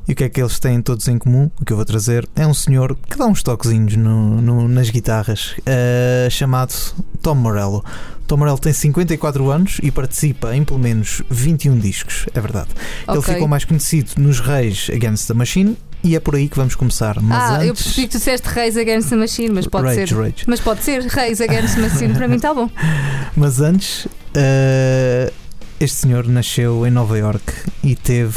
E 0.06 0.12
o 0.12 0.14
que 0.14 0.24
é 0.24 0.28
que 0.28 0.40
eles 0.40 0.58
têm 0.58 0.82
todos 0.82 1.08
em 1.08 1.16
comum? 1.18 1.50
O 1.60 1.64
que 1.64 1.72
eu 1.72 1.76
vou 1.76 1.84
trazer 1.86 2.28
é 2.36 2.46
um 2.46 2.52
senhor 2.52 2.94
que 3.08 3.16
dá 3.16 3.24
uns 3.26 3.42
toquezinhos 3.42 3.96
no- 3.96 4.40
no- 4.42 4.68
nas 4.68 4.90
guitarras, 4.90 5.54
eh, 5.64 6.28
chamado 6.30 6.74
Tom 7.22 7.34
Morello. 7.36 7.82
Tom 8.26 8.36
Morello 8.38 8.58
tem 8.58 8.72
54 8.72 9.50
anos 9.50 9.78
e 9.82 9.90
participa 9.90 10.54
em 10.54 10.62
pelo 10.64 10.78
menos 10.78 11.22
21 11.30 11.78
discos, 11.78 12.26
é 12.34 12.40
verdade. 12.40 12.68
Ele 13.08 13.18
Ok. 13.18 13.32
ficou 13.34 13.48
mais 13.48 13.64
conhecido 13.64 14.10
nos 14.18 14.40
Reis 14.40 14.90
Against 14.94 15.26
the 15.26 15.34
Machine 15.34 15.76
e 16.02 16.14
é 16.16 16.20
por 16.20 16.34
aí 16.36 16.48
que 16.48 16.56
vamos 16.56 16.74
começar. 16.74 17.18
Mas 17.22 17.38
ah, 17.42 17.54
antes, 17.56 17.68
eu 17.68 17.74
percebi 17.74 18.02
que 18.06 18.12
tu 18.12 18.18
disseste 18.18 18.48
Reis 18.48 18.76
Against 18.76 19.08
the 19.08 19.16
Machine, 19.16 19.50
mas 19.54 19.66
pode 19.66 19.86
Rage, 19.86 20.06
ser. 20.08 20.16
Rage. 20.18 20.44
Mas 20.46 20.60
pode 20.60 20.82
ser 20.84 21.02
Reis 21.02 21.40
Against 21.40 21.74
the 21.76 21.80
Machine, 21.82 22.14
para 22.14 22.28
mim 22.28 22.36
está 22.36 22.52
bom. 22.52 22.68
Mas 23.36 23.60
antes, 23.60 24.06
eh, 24.34 25.32
este 25.80 25.96
senhor 26.02 26.26
nasceu 26.28 26.86
em 26.86 26.90
Nova 26.90 27.18
York 27.18 27.44
e 27.82 27.94
teve 27.96 28.34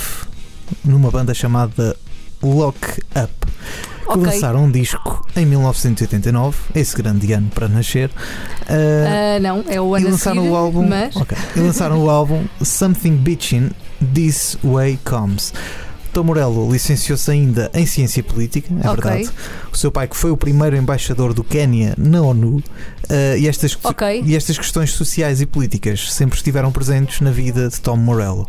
numa 0.83 1.09
banda 1.11 1.33
chamada 1.33 1.95
Lock 2.41 2.77
Up. 3.15 3.33
Que 4.03 4.13
Ok. 4.13 4.23
lançaram 4.23 4.63
um 4.63 4.71
disco 4.71 5.27
em 5.35 5.45
1989, 5.45 6.57
esse 6.73 6.95
grande 6.95 7.31
ano 7.33 7.49
para 7.53 7.67
nascer. 7.67 8.09
eh, 8.69 9.35
Ah, 9.35 9.39
não, 9.41 9.65
é 9.67 9.81
o 9.81 9.95
e 9.95 9.99
ano 9.99 10.07
a 10.07 10.11
lançaram 10.11 10.41
seguir, 10.43 10.49
o 10.53 10.55
álbum. 10.55 10.87
mas 10.87 11.15
Ok. 11.15 11.37
E 11.55 11.59
lançaram 11.59 12.01
o 12.03 12.09
álbum 12.09 12.45
Something 12.63 13.17
Bitchin' 13.17 13.71
This 14.13 14.57
Way 14.63 14.99
Comes. 15.03 15.53
Tom 16.13 16.23
Morello 16.23 16.71
licenciou-se 16.71 17.29
ainda 17.29 17.69
em 17.73 17.85
Ciência 17.85 18.23
Política, 18.23 18.73
é 18.73 18.89
Ok. 18.89 19.03
verdade. 19.03 19.29
O 19.71 19.75
seu 19.77 19.91
pai, 19.91 20.07
que 20.07 20.15
foi 20.15 20.31
o 20.31 20.37
primeiro 20.37 20.75
embaixador 20.77 21.33
do 21.33 21.43
Quénia 21.43 21.93
na 21.97 22.21
ONU, 22.21 22.63
eh, 23.09 23.37
e, 23.39 23.47
estas, 23.47 23.77
e 24.25 24.35
estas 24.35 24.57
questões 24.57 24.91
sociais 24.93 25.41
e 25.41 25.45
políticas 25.45 26.13
sempre 26.13 26.37
estiveram 26.37 26.71
presentes 26.71 27.19
na 27.19 27.29
vida 27.29 27.67
de 27.67 27.79
Tom 27.81 27.97
Morello. 27.97 28.47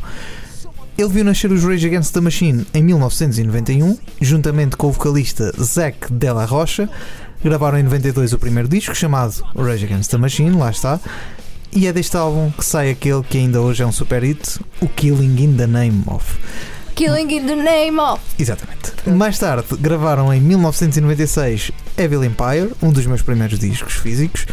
Ele 0.99 1.09
viu 1.11 1.25
nascer 1.25 1.53
os 1.53 1.63
Rage 1.63 1.87
Against 1.87 2.13
the 2.13 2.21
Machine 2.21 2.67
em 2.75 2.83
1991, 2.83 3.97
juntamente 4.21 4.77
com 4.77 4.89
o 4.89 4.91
vocalista 4.91 5.53
Zac 5.63 6.13
Della 6.13 6.45
Rocha. 6.45 6.91
Gravaram 7.41 7.79
em 7.79 7.85
92 7.85 8.33
o 8.33 8.39
primeiro 8.39 8.69
disco, 8.69 8.93
chamado 8.97 9.45
Rage 9.55 9.85
Against 9.85 10.11
the 10.11 10.17
Machine, 10.17 10.57
lá 10.57 10.73
está. 10.73 10.99
E 11.73 11.87
é 11.87 11.93
deste 11.93 12.17
álbum 12.17 12.51
que 12.51 12.65
sai 12.65 12.91
aquele 12.91 13.23
que 13.23 13.39
ainda 13.39 13.61
hoje 13.61 13.85
é 13.85 13.87
um 13.87 13.93
super 13.93 14.25
hit, 14.25 14.59
o 14.81 14.89
Killing 14.89 15.41
in 15.41 15.57
the 15.57 15.69
Name 15.69 16.03
of. 16.09 16.37
Killing 16.97 17.33
in 17.33 17.47
the 17.47 17.55
Name 17.55 18.01
of. 18.01 18.21
Exatamente. 18.37 18.93
Mais 19.07 19.39
tarde 19.39 19.69
gravaram 19.79 20.35
em 20.35 20.41
1996 20.41 21.71
Evil 21.97 22.25
Empire, 22.25 22.73
um 22.83 22.91
dos 22.91 23.07
meus 23.07 23.23
primeiros 23.23 23.61
discos 23.61 23.95
físicos, 23.95 24.47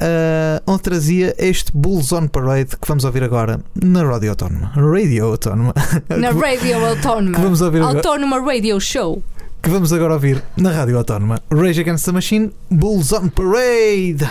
ah, 0.00 0.62
onde 0.66 0.82
trazia 0.82 1.34
este 1.38 1.70
Bulls 1.74 2.12
on 2.12 2.28
Parade 2.28 2.66
que 2.66 2.86
vamos 2.86 3.04
ouvir 3.04 3.22
agora 3.24 3.60
na 3.74 4.02
Radio 4.02 4.30
Autónoma. 4.30 4.72
Radio 4.76 5.26
Autónoma. 5.26 5.74
Na 6.08 6.30
Radio 6.40 6.84
Autónoma. 6.86 7.36
que 7.36 7.42
vamos 7.42 7.60
ouvir 7.60 7.82
agora, 7.82 7.96
Autónoma 7.98 8.38
Radio 8.38 8.80
Show. 8.80 9.22
que 9.62 9.70
vamos 9.70 9.92
agora 9.92 10.14
ouvir 10.14 10.42
na 10.56 10.70
Rádio 10.70 10.98
Autónoma. 10.98 11.40
Rage 11.50 11.80
Against 11.80 12.04
the 12.04 12.12
Machine, 12.12 12.52
Bulls 12.70 13.12
on 13.12 13.28
Parade. 13.30 14.24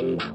The 0.00 0.30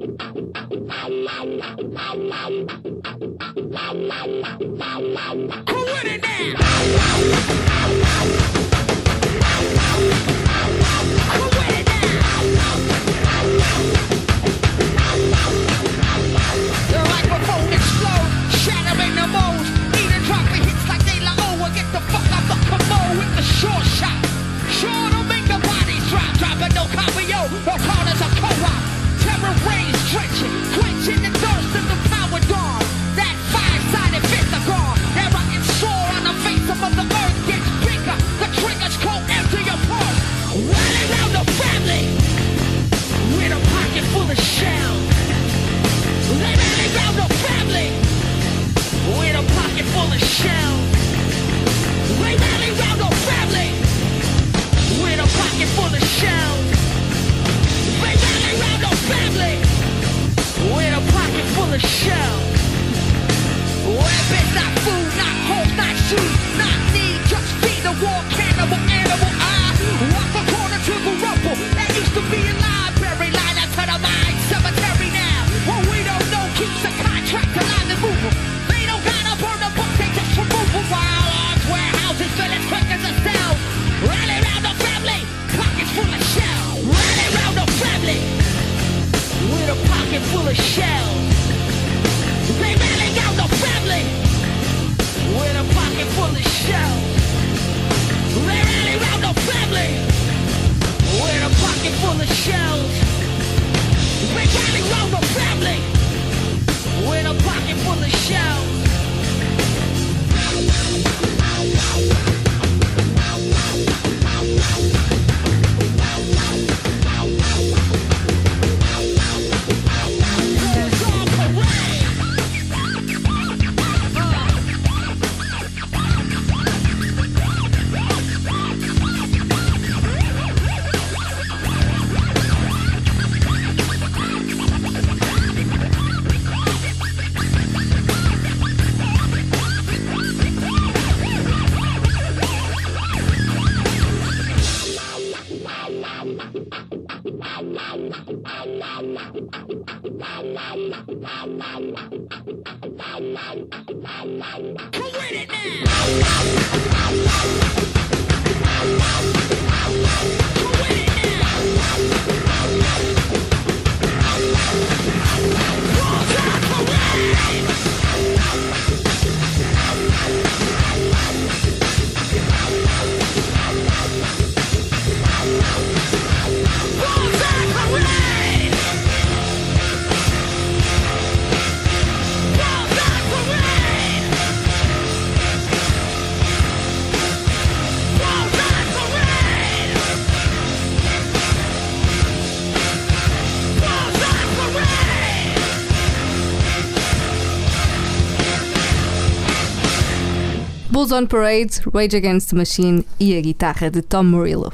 Bulls 201.06 201.12
on 201.12 201.28
Parade, 201.28 201.82
Rage 201.94 202.18
Against 202.18 202.50
the 202.50 202.56
Machine 202.56 203.06
e 203.20 203.38
a 203.38 203.42
guitarra 203.42 203.92
de 203.92 204.02
Tom 204.02 204.24
Morello. 204.24 204.74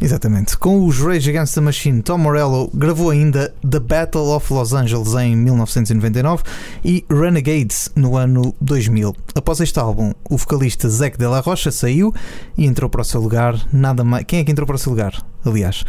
Exatamente. 0.00 0.58
Com 0.58 0.84
os 0.84 0.98
Rage 0.98 1.30
Against 1.30 1.54
the 1.54 1.60
Machine, 1.60 2.02
Tom 2.02 2.18
Morello 2.18 2.68
gravou 2.74 3.10
ainda 3.10 3.54
The 3.62 3.78
Battle 3.78 4.34
of 4.34 4.52
Los 4.52 4.72
Angeles 4.72 5.14
em 5.14 5.36
1999 5.36 6.42
e 6.84 7.04
Renegades 7.08 7.88
no 7.94 8.16
ano 8.16 8.52
2000. 8.60 9.14
Após 9.36 9.60
este 9.60 9.78
álbum, 9.78 10.12
o 10.28 10.36
vocalista 10.36 10.88
Zac 10.88 11.16
de 11.16 11.26
la 11.26 11.38
Rocha 11.38 11.70
saiu 11.70 12.12
e 12.58 12.66
entrou 12.66 12.90
para 12.90 13.02
o 13.02 13.04
seu 13.04 13.20
lugar. 13.20 13.54
Nada 13.72 14.02
mais. 14.02 14.24
Quem 14.24 14.40
é 14.40 14.44
que 14.44 14.50
entrou 14.50 14.66
para 14.66 14.74
o 14.74 14.78
seu 14.78 14.90
lugar? 14.90 15.24
Aliás, 15.44 15.84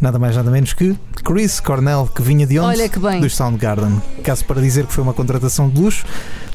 nada 0.00 0.16
mais 0.16 0.36
nada 0.36 0.48
menos 0.48 0.74
que 0.74 0.96
Chris 1.24 1.58
Cornell, 1.58 2.08
que 2.14 2.22
vinha 2.22 2.46
de 2.46 2.56
onde? 2.60 2.78
Olha 2.78 2.88
que 2.88 3.00
bem. 3.00 3.20
Dos 3.20 3.34
Soundgarden. 3.34 4.00
Caso 4.22 4.44
para 4.44 4.60
dizer 4.60 4.86
que 4.86 4.92
foi 4.92 5.02
uma 5.02 5.12
contratação 5.12 5.68
de 5.68 5.80
luxo, 5.80 6.04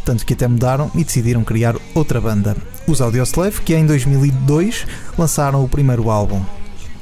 tanto 0.07 0.25
que 0.25 0.33
até 0.33 0.47
mudaram 0.47 0.89
e 0.95 1.03
decidiram 1.03 1.43
criar 1.43 1.75
outra 1.93 2.21
banda. 2.21 2.55
Os 2.87 3.01
Audioslave, 3.01 3.59
que 3.59 3.75
em 3.75 3.85
2002 3.85 4.87
lançaram 5.17 5.61
o 5.61 5.67
primeiro 5.67 6.09
álbum. 6.09 6.41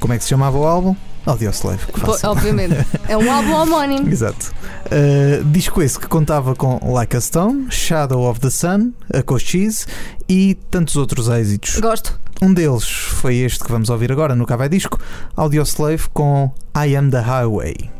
Como 0.00 0.12
é 0.12 0.18
que 0.18 0.24
se 0.24 0.30
chamava 0.30 0.58
o 0.58 0.66
álbum? 0.66 0.96
Audioslave. 1.24 1.84
obviamente. 2.24 2.74
É 3.08 3.16
um 3.16 3.32
álbum 3.32 3.52
homónimo. 3.52 4.08
Exato. 4.08 4.52
Uh, 4.86 5.44
disco 5.44 5.80
esse 5.80 5.96
que 5.96 6.08
contava 6.08 6.56
com 6.56 6.80
Like 6.92 7.16
a 7.16 7.20
Stone, 7.20 7.68
Shadow 7.70 8.28
of 8.28 8.40
the 8.40 8.50
Sun, 8.50 8.92
A 9.14 9.22
Cochise 9.22 9.86
e 10.28 10.56
tantos 10.68 10.96
outros 10.96 11.28
êxitos. 11.28 11.78
Gosto. 11.78 12.18
Um 12.42 12.52
deles 12.52 12.88
foi 12.88 13.36
este 13.36 13.62
que 13.62 13.70
vamos 13.70 13.88
ouvir 13.88 14.10
agora 14.10 14.34
no 14.34 14.44
Cavai 14.44 14.68
Disco, 14.68 14.98
Audioslave 15.36 16.08
com 16.12 16.52
I 16.76 16.96
Am 16.96 17.08
the 17.08 17.20
Highway. 17.20 17.95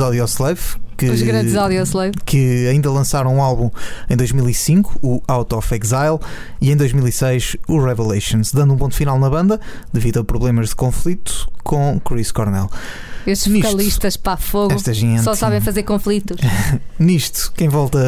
Audioslave, 0.00 0.60
que, 0.96 1.10
Os 1.10 1.22
grandes 1.22 1.54
Audioslave. 1.54 2.12
que 2.24 2.66
ainda 2.68 2.90
lançaram 2.90 3.34
um 3.34 3.42
álbum 3.42 3.70
em 4.08 4.16
2005, 4.16 4.98
o 5.02 5.22
Out 5.28 5.54
of 5.54 5.74
Exile, 5.74 6.18
e 6.60 6.70
em 6.70 6.76
2006 6.76 7.56
o 7.68 7.84
Revelations, 7.84 8.52
dando 8.52 8.74
um 8.74 8.76
ponto 8.76 8.94
final 8.94 9.18
na 9.18 9.28
banda 9.28 9.60
devido 9.92 10.20
a 10.20 10.24
problemas 10.24 10.70
de 10.70 10.76
conflito 10.76 11.48
com 11.62 12.00
Chris 12.00 12.32
Cornell. 12.32 12.70
Estes 13.26 13.52
Nisto. 13.52 13.66
vocalistas 13.66 14.16
para 14.16 14.36
fogo 14.36 14.76
gente. 14.92 15.22
só 15.22 15.34
sabem 15.34 15.60
fazer 15.60 15.82
conflitos. 15.82 16.36
Nisto, 16.98 17.52
quem, 17.56 17.68
volta, 17.68 17.98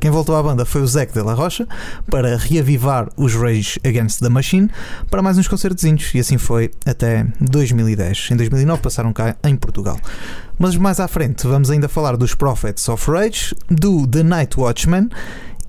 quem 0.00 0.10
voltou 0.10 0.36
à 0.36 0.42
banda 0.42 0.64
foi 0.64 0.82
o 0.82 0.86
Zac 0.86 1.12
de 1.12 1.22
la 1.22 1.34
Rocha 1.34 1.66
para 2.10 2.36
reavivar 2.36 3.08
os 3.16 3.34
Rage 3.34 3.80
Against 3.84 4.20
the 4.20 4.28
Machine 4.28 4.70
para 5.10 5.22
mais 5.22 5.38
uns 5.38 5.48
concertozinhos 5.48 6.14
e 6.14 6.18
assim 6.18 6.38
foi 6.38 6.70
até 6.84 7.26
2010. 7.40 8.28
Em 8.32 8.36
2009 8.36 8.82
passaram 8.82 9.12
cá 9.12 9.36
em 9.44 9.56
Portugal. 9.56 9.98
Mas 10.58 10.76
mais 10.76 11.00
à 11.00 11.08
frente 11.08 11.46
vamos 11.46 11.70
ainda 11.70 11.88
falar 11.88 12.16
dos 12.16 12.34
Prophets 12.34 12.88
of 12.88 13.10
Rage, 13.10 13.54
do 13.70 14.06
The 14.06 14.22
Night 14.22 14.58
Watchman 14.58 15.08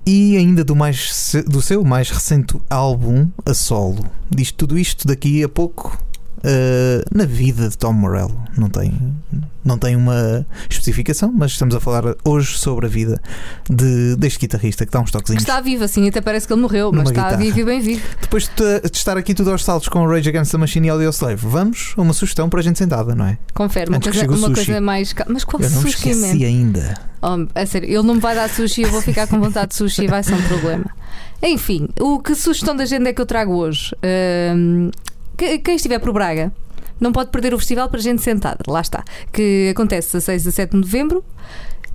e 0.06 0.38
ainda 0.38 0.64
do, 0.64 0.74
mais, 0.74 1.34
do 1.46 1.60
seu 1.60 1.84
mais 1.84 2.08
recente 2.08 2.58
álbum 2.70 3.28
a 3.44 3.52
solo. 3.52 4.06
Diz 4.30 4.50
tudo 4.50 4.78
isto 4.78 5.06
daqui 5.06 5.44
a 5.44 5.48
pouco. 5.50 5.98
Uh, 6.38 7.04
na 7.16 7.24
vida 7.24 7.68
de 7.68 7.76
Tom 7.76 7.92
Morello 7.92 8.36
não 8.56 8.68
tem, 8.68 8.92
não 9.64 9.78
tem 9.78 9.94
uma 9.96 10.46
especificação, 10.68 11.32
mas 11.32 11.52
estamos 11.52 11.74
a 11.74 11.80
falar 11.80 12.02
hoje 12.24 12.58
sobre 12.58 12.86
a 12.86 12.88
vida 12.88 13.20
de, 13.68 14.16
deste 14.16 14.38
guitarrista 14.40 14.84
que 14.86 14.92
dá 14.92 15.00
uns 15.00 15.06
Que 15.06 15.12
toquezinhos. 15.12 15.42
está 15.42 15.60
vivo, 15.60 15.84
assim, 15.84 16.08
até 16.08 16.20
parece 16.20 16.46
que 16.46 16.52
ele 16.52 16.62
morreu, 16.62 16.90
mas 16.92 17.08
está 17.08 17.24
guitarra. 17.24 17.36
vivo 17.42 17.60
e 17.60 17.64
bem 17.64 17.80
vivo. 17.80 18.02
Depois 18.20 18.48
de, 18.48 18.80
de 18.80 18.96
estar 18.96 19.16
aqui 19.16 19.34
tudo 19.34 19.50
aos 19.50 19.64
saltos 19.64 19.88
com 19.88 20.06
Rage 20.06 20.28
Against 20.28 20.50
the 20.52 20.58
Machine 20.58 20.86
e 20.88 20.90
Audioslave, 20.90 21.46
vamos 21.46 21.94
a 21.96 22.02
uma 22.02 22.12
sugestão 22.12 22.48
para 22.48 22.60
a 22.60 22.62
gente 22.62 22.78
sentada, 22.78 23.14
não 23.14 23.26
é? 23.26 23.38
Confere, 23.54 23.90
uma, 23.90 24.00
coisa, 24.00 24.26
o 24.30 24.34
uma 24.36 24.52
coisa 24.52 24.80
mais. 24.80 25.14
Mas 25.28 25.44
qual 25.44 25.62
Eu 25.62 25.70
não 25.70 25.82
sushi, 25.82 26.10
esqueci 26.10 26.44
ainda. 26.44 26.94
Oh, 27.20 27.46
a 27.54 27.66
sério, 27.66 27.88
ele 27.88 28.02
não 28.02 28.14
me 28.14 28.20
vai 28.20 28.34
dar 28.34 28.48
sushi, 28.48 28.82
eu 28.82 28.90
vou 28.90 29.02
ficar 29.02 29.26
com 29.26 29.40
vontade 29.40 29.70
de 29.70 29.74
sushi 29.76 30.04
e 30.04 30.06
vai 30.06 30.22
ser 30.22 30.34
um 30.34 30.42
problema. 30.42 30.86
Enfim, 31.42 31.88
o 32.00 32.18
que 32.20 32.34
sugestão 32.34 32.74
da 32.74 32.82
agenda 32.82 33.10
é 33.10 33.12
que 33.12 33.20
eu 33.20 33.26
trago 33.26 33.52
hoje? 33.54 33.94
Ahm, 34.02 34.90
que- 35.38 35.58
quem 35.60 35.76
estiver 35.76 35.98
por 36.00 36.12
Braga 36.12 36.52
não 37.00 37.12
pode 37.12 37.30
perder 37.30 37.54
o 37.54 37.58
festival 37.58 37.88
para 37.88 38.00
gente 38.00 38.20
sentada, 38.20 38.58
lá 38.66 38.80
está. 38.80 39.04
Que 39.32 39.70
acontece 39.70 40.08
16 40.08 40.42
a 40.42 40.44
17 40.50 40.72
de 40.72 40.78
novembro. 40.78 41.24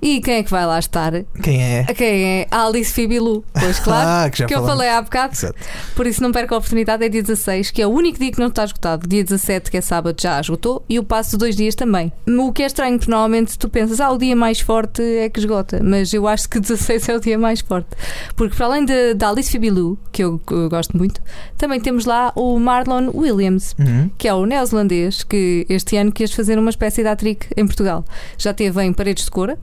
E 0.02 0.20
quem 0.20 0.34
é 0.34 0.42
que 0.42 0.50
vai 0.50 0.66
lá 0.66 0.78
estar? 0.78 1.12
Quem 1.42 1.62
é? 1.62 1.84
Quem 1.94 2.24
é? 2.40 2.46
A 2.50 2.66
Alice 2.66 2.92
Fibilu, 2.92 3.44
pois 3.58 3.78
claro. 3.78 4.04
Ah, 4.24 4.30
que 4.30 4.38
já 4.38 4.46
eu 4.50 4.64
falei 4.64 4.88
há 4.88 5.00
bocado. 5.00 5.32
Exato. 5.32 5.54
Por 5.96 6.06
isso 6.06 6.22
não 6.22 6.30
perca 6.30 6.54
a 6.54 6.58
oportunidade, 6.58 7.04
é 7.04 7.08
dia 7.08 7.22
16, 7.22 7.70
que 7.70 7.80
é 7.80 7.86
o 7.86 7.90
único 7.90 8.18
dia 8.18 8.30
que 8.30 8.38
não 8.38 8.48
está 8.48 8.64
esgotado. 8.64 9.08
Dia 9.08 9.24
17, 9.24 9.70
que 9.70 9.76
é 9.76 9.80
sábado, 9.80 10.20
já 10.20 10.38
esgotou, 10.40 10.84
e 10.88 10.98
o 10.98 11.02
passo 11.04 11.32
de 11.32 11.38
dois 11.38 11.56
dias 11.56 11.74
também. 11.74 12.12
O 12.28 12.52
que 12.52 12.62
é 12.62 12.66
estranho, 12.66 12.98
porque 12.98 13.10
normalmente 13.10 13.58
tu 13.58 13.68
pensas, 13.68 14.00
ah, 14.00 14.10
o 14.10 14.18
dia 14.18 14.36
mais 14.36 14.60
forte 14.60 15.02
é 15.02 15.28
que 15.28 15.40
esgota, 15.40 15.80
mas 15.82 16.12
eu 16.12 16.28
acho 16.28 16.48
que 16.48 16.60
16 16.60 17.08
é 17.08 17.16
o 17.16 17.20
dia 17.20 17.38
mais 17.38 17.60
forte. 17.60 17.88
Porque 18.36 18.54
para 18.54 18.66
além 18.66 18.84
da 19.16 19.28
Alice 19.30 19.50
Fibilu, 19.50 19.98
que 20.12 20.22
eu, 20.22 20.38
que 20.38 20.52
eu 20.52 20.68
gosto 20.68 20.96
muito, 20.96 21.20
também 21.56 21.80
temos 21.80 22.04
lá 22.04 22.32
o 22.36 22.58
Marlon 22.58 23.10
Williams, 23.14 23.74
Uhum. 23.78 24.10
que 24.18 24.28
é 24.28 24.34
o 24.34 24.44
neozelandês 24.46 25.22
que 25.24 25.64
este 25.68 25.96
ano 25.96 26.12
quis 26.12 26.32
fazer 26.32 26.58
uma 26.58 26.70
espécie 26.70 27.02
de 27.02 27.08
atric 27.08 27.46
em 27.56 27.66
Portugal. 27.66 28.04
Já 28.38 28.52
teve 28.52 28.82
em 28.82 28.92
Paredes 28.92 29.24
de 29.24 29.30
Cora. 29.30 29.58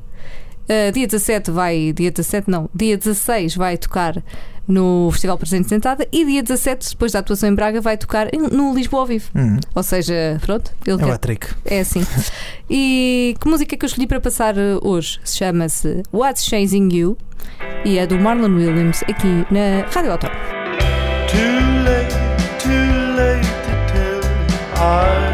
Uh, 0.70 0.92
dia 0.94 1.06
17 1.08 1.52
vai, 1.52 1.92
dia 1.94 2.12
17 2.12 2.50
não, 2.50 2.70
dia 2.74 2.98
16 2.98 3.56
vai 3.56 3.78
tocar 3.78 4.22
no 4.68 5.10
Festival 5.12 5.38
Presente 5.38 5.68
Sentada 5.68 6.08
e 6.12 6.24
dia 6.26 6.42
17, 6.42 6.92
depois 6.92 7.12
da 7.12 7.20
atuação 7.20 7.50
em 7.50 7.54
Braga, 7.56 7.82
vai 7.82 7.98
tocar 7.98 8.28
no 8.52 8.74
Lisboa 8.74 9.02
ao 9.02 9.08
vivo. 9.08 9.30
Uhum. 9.36 9.60
Ou 9.76 9.84
seja, 9.84 10.40
pronto, 10.46 10.72
ele 10.86 10.92
É 10.92 10.96
o 10.96 11.00
quer- 11.08 11.14
Atrick. 11.14 11.48
é 11.66 11.80
assim. 11.82 12.02
E 12.70 13.36
que 13.42 13.50
música 13.50 13.76
que 13.76 13.84
eu 13.84 13.88
escolhi 13.88 14.08
para 14.08 14.22
passar 14.22 14.56
uh, 14.56 14.80
hoje? 14.82 15.20
Se 15.26 15.44
What's 16.14 16.46
Chasing 16.46 16.88
You 16.94 17.18
e 17.84 17.98
é 17.98 18.08
do 18.08 18.18
Marlon 18.18 18.56
Williams 18.56 19.04
aqui 19.04 19.46
na 19.52 19.86
Rádio 19.94 20.12
Autónoma. 20.14 20.40
Too 21.28 21.40
late, 21.84 22.14
too 22.64 23.16
late 23.18 23.48
to 23.66 23.92
tell 23.92 24.22
you 24.22 24.22
I'm 24.78 25.31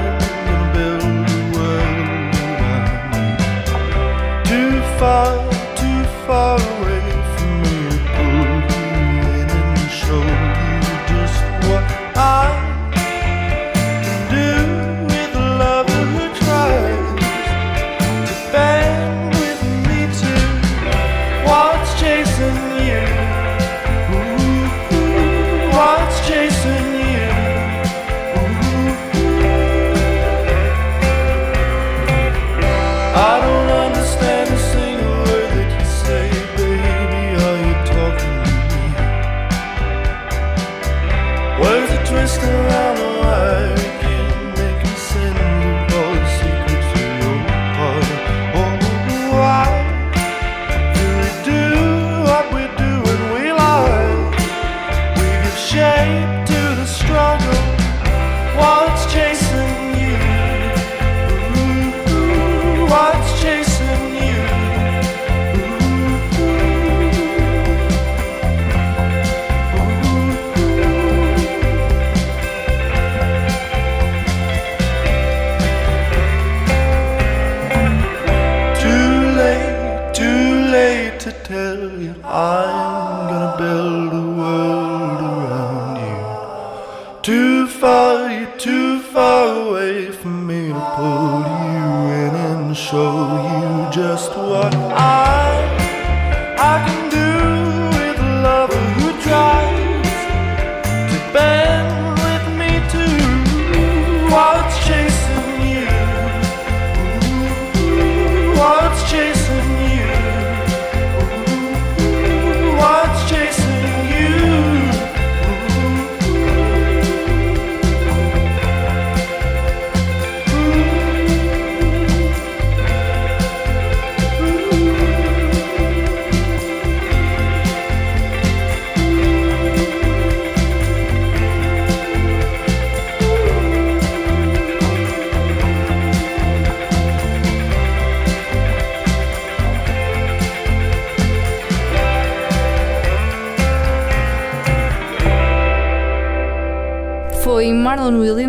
far, 87.79 88.31
you're 88.31 88.57
too 88.57 88.99
far 89.01 89.67
away 89.67 90.11
from 90.11 90.47
me. 90.47 90.67
To 90.69 90.83
pull 90.95 91.39
you 91.73 91.89
in 92.23 92.33
and 92.47 92.75
show 92.75 93.15
you 93.51 93.91
just 93.91 94.31
what 94.35 94.73
I 94.75 95.26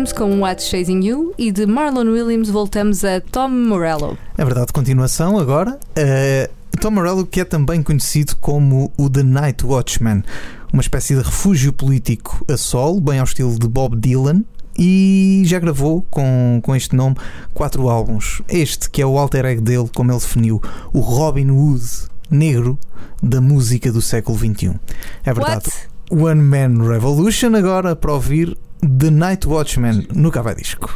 Williams 0.09 0.13
com 0.13 0.39
What's 0.39 0.67
Chasing 0.67 1.03
You 1.03 1.33
e 1.37 1.51
de 1.51 1.65
Marlon 1.65 2.11
Williams 2.11 2.49
voltamos 2.49 3.03
a 3.03 3.21
Tom 3.21 3.49
Morello. 3.49 4.17
É 4.37 4.45
verdade, 4.45 4.71
continuação 4.71 5.37
agora. 5.37 5.79
Eh, 5.95 6.49
Tom 6.79 6.91
Morello, 6.91 7.25
que 7.25 7.41
é 7.41 7.45
também 7.45 7.83
conhecido 7.83 8.35
como 8.37 8.91
o 8.97 9.09
The 9.09 9.23
Night 9.23 9.65
Watchman, 9.65 10.23
uma 10.71 10.81
espécie 10.81 11.15
de 11.15 11.21
refúgio 11.21 11.73
político 11.73 12.45
a 12.51 12.57
solo, 12.57 13.01
bem 13.01 13.19
ao 13.19 13.25
estilo 13.25 13.57
de 13.57 13.67
Bob 13.67 13.95
Dylan. 13.97 14.43
e 14.77 15.43
já 15.45 15.59
gravou 15.59 16.05
com, 16.09 16.61
com 16.63 16.75
este 16.75 16.95
nome 16.95 17.15
quatro 17.53 17.89
álbuns. 17.89 18.41
Este 18.47 18.89
que 18.89 19.01
é 19.01 19.05
o 19.05 19.17
alter 19.17 19.45
ego 19.45 19.61
dele, 19.61 19.89
como 19.93 20.11
ele 20.11 20.19
definiu, 20.19 20.61
o 20.93 20.99
Robin 20.99 21.49
Hood 21.49 21.83
negro 22.31 22.79
da 23.21 23.41
música 23.41 23.91
do 23.91 24.01
século 24.01 24.37
XXI. 24.37 24.79
É 25.25 25.33
verdade. 25.33 25.65
What? 25.67 25.89
One 26.11 26.41
Man 26.41 26.87
Revolution 26.87 27.55
agora 27.55 27.95
para 27.95 28.13
ouvir 28.13 28.57
The 28.81 29.11
Night 29.11 29.45
Watchman 29.45 30.07
no 30.13 30.31
Cava 30.31 30.55
Disco. 30.55 30.89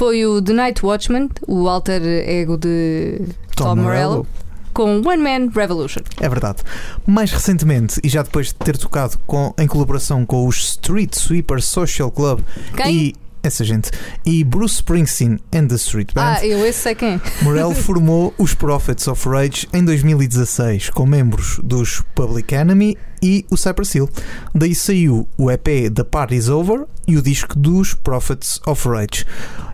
Foi 0.00 0.24
o 0.24 0.40
The 0.40 0.54
Night 0.54 0.82
Watchman, 0.82 1.28
o 1.46 1.68
alter 1.68 2.00
ego 2.02 2.56
de 2.56 3.20
Tom 3.54 3.64
Tom, 3.64 3.76
Morello, 3.76 4.10
Morello. 4.10 4.26
com 4.72 5.02
One 5.06 5.22
Man 5.22 5.52
Revolution. 5.54 6.00
É 6.18 6.26
verdade. 6.26 6.62
Mais 7.06 7.30
recentemente, 7.30 8.00
e 8.02 8.08
já 8.08 8.22
depois 8.22 8.46
de 8.46 8.54
ter 8.54 8.78
tocado 8.78 9.18
com, 9.26 9.52
em 9.58 9.66
colaboração 9.66 10.24
com 10.24 10.46
os 10.46 10.56
Street 10.70 11.12
Sweeper 11.12 11.60
Social 11.60 12.10
Club 12.10 12.40
Quem? 12.74 12.96
e 12.96 13.14
essa 13.42 13.64
gente 13.64 13.90
e 14.24 14.44
Bruce 14.44 14.76
Springsteen 14.76 15.38
and 15.54 15.66
the 15.68 15.76
Street 15.76 16.12
Band, 16.14 16.22
Ah, 16.38 16.46
eu 16.46 16.64
esse 16.66 16.80
sei 16.80 16.94
quem. 16.94 17.14
é. 17.14 17.20
Morel 17.42 17.74
formou 17.74 18.34
os 18.38 18.54
Prophets 18.54 19.06
of 19.08 19.28
Rage 19.28 19.66
em 19.72 19.84
2016 19.84 20.90
com 20.90 21.06
membros 21.06 21.58
dos 21.62 22.02
Public 22.14 22.54
Enemy 22.54 22.96
e 23.22 23.44
o 23.50 23.56
Cypress 23.56 23.94
Hill. 23.94 24.08
Daí 24.54 24.74
saiu 24.74 25.28
o 25.38 25.50
EP 25.50 25.66
The 25.94 26.04
Party's 26.04 26.48
Over 26.48 26.84
e 27.06 27.16
o 27.16 27.22
disco 27.22 27.58
dos 27.58 27.94
Prophets 27.94 28.60
of 28.66 28.88
Rage. 28.88 29.24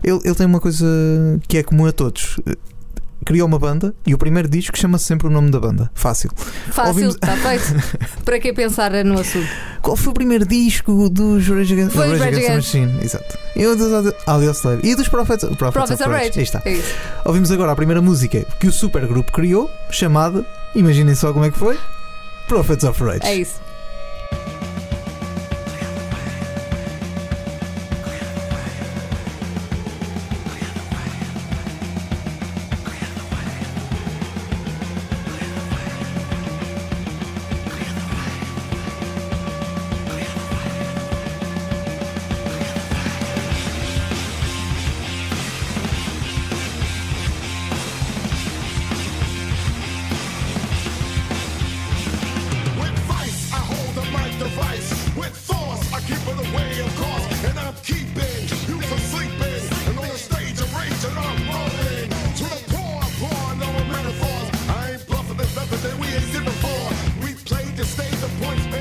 Ele, 0.03 0.19
ele 0.23 0.35
tem 0.35 0.45
uma 0.45 0.59
coisa 0.59 0.85
que 1.47 1.57
é 1.57 1.63
comum 1.63 1.85
a 1.85 1.91
todos. 1.91 2.37
Criou 3.25 3.47
uma 3.47 3.59
banda 3.59 3.93
e 4.05 4.13
o 4.13 4.17
primeiro 4.17 4.47
disco 4.47 4.77
chama-se 4.77 5.03
sempre 5.05 5.27
o 5.27 5.29
nome 5.29 5.49
da 5.51 5.59
banda. 5.59 5.89
Fácil. 5.93 6.29
Fácil, 6.71 6.87
Ouvimos- 6.89 7.15
está 7.15 7.35
feito. 7.35 7.97
Para 8.23 8.39
que 8.39 8.53
pensar 8.53 8.91
no 9.03 9.19
assunto? 9.19 9.47
Qual 9.81 9.95
foi 9.97 10.11
o 10.11 10.13
primeiro 10.13 10.45
disco 10.45 11.09
dos 11.09 11.47
Rage 11.47 11.73
Against, 11.73 11.93
Foi 11.95 12.07
Rage 12.09 12.19
Rage 12.23 12.45
Against 12.45 12.71
the 12.71 12.79
Machine? 12.79 13.03
Exato. 13.03 13.37
E 13.55 13.63
dos 13.75 14.13
Audio 14.25 14.51
Slave. 14.51 14.81
E 14.87 14.95
dos 14.95 15.07
Prophets, 15.07 15.43
Prophets, 15.57 15.73
Prophets 15.73 16.01
of 16.01 16.09
Rage. 16.09 16.31
Aí 16.39 16.43
está. 16.43 16.61
É. 16.65 16.81
Ouvimos 17.25 17.51
agora 17.51 17.71
a 17.71 17.75
primeira 17.75 18.01
música 18.01 18.45
que 18.59 18.67
o 18.67 18.71
supergrupo 18.71 19.31
criou, 19.31 19.69
chamada, 19.89 20.45
imaginem 20.75 21.15
só 21.15 21.33
como 21.33 21.45
é 21.45 21.51
que 21.51 21.57
foi, 21.57 21.77
Prophets 22.47 22.83
of 22.85 23.03
Rage. 23.03 23.19
É 23.25 23.35
isso. 23.35 23.55
voice. 68.47 68.76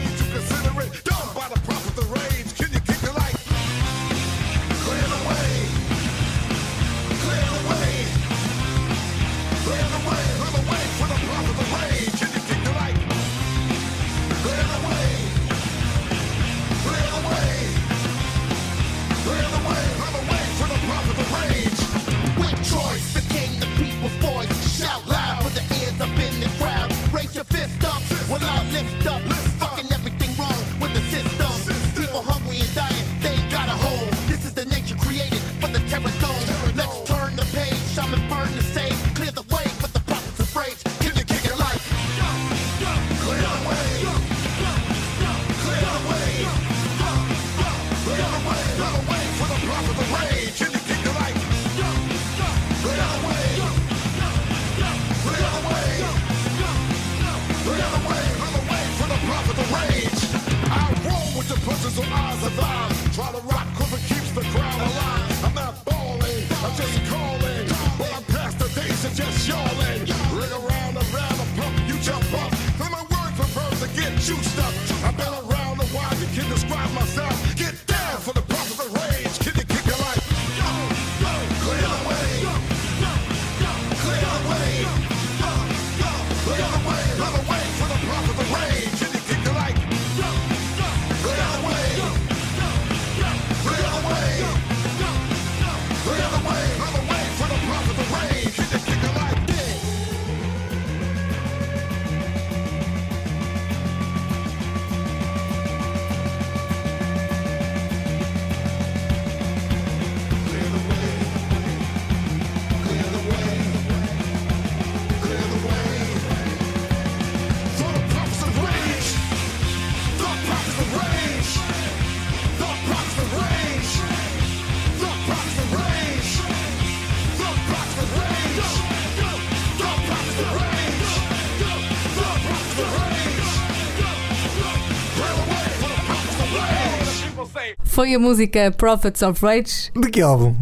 Foi 137.97 138.15
a 138.15 138.19
música 138.19 138.71
Prophets 138.77 139.23
of 139.23 139.41
Rage, 139.43 139.91
De 139.99 140.11
que 140.11 140.21
álbum? 140.21 140.55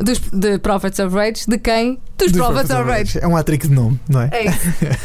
dos, 0.00 0.20
de 0.32 0.60
Prophets 0.60 1.00
of 1.00 1.12
Rage, 1.12 1.42
de 1.48 1.58
quem? 1.58 1.98
Dos, 2.16 2.30
Dos 2.30 2.40
Prophets 2.40 2.70
of 2.70 2.82
Rage. 2.88 3.18
É 3.20 3.26
um 3.26 3.36
atric 3.36 3.66
de 3.66 3.74
nome, 3.74 3.98
não 4.08 4.20
é? 4.22 4.30
É 4.32 4.44
isso. 4.46 4.60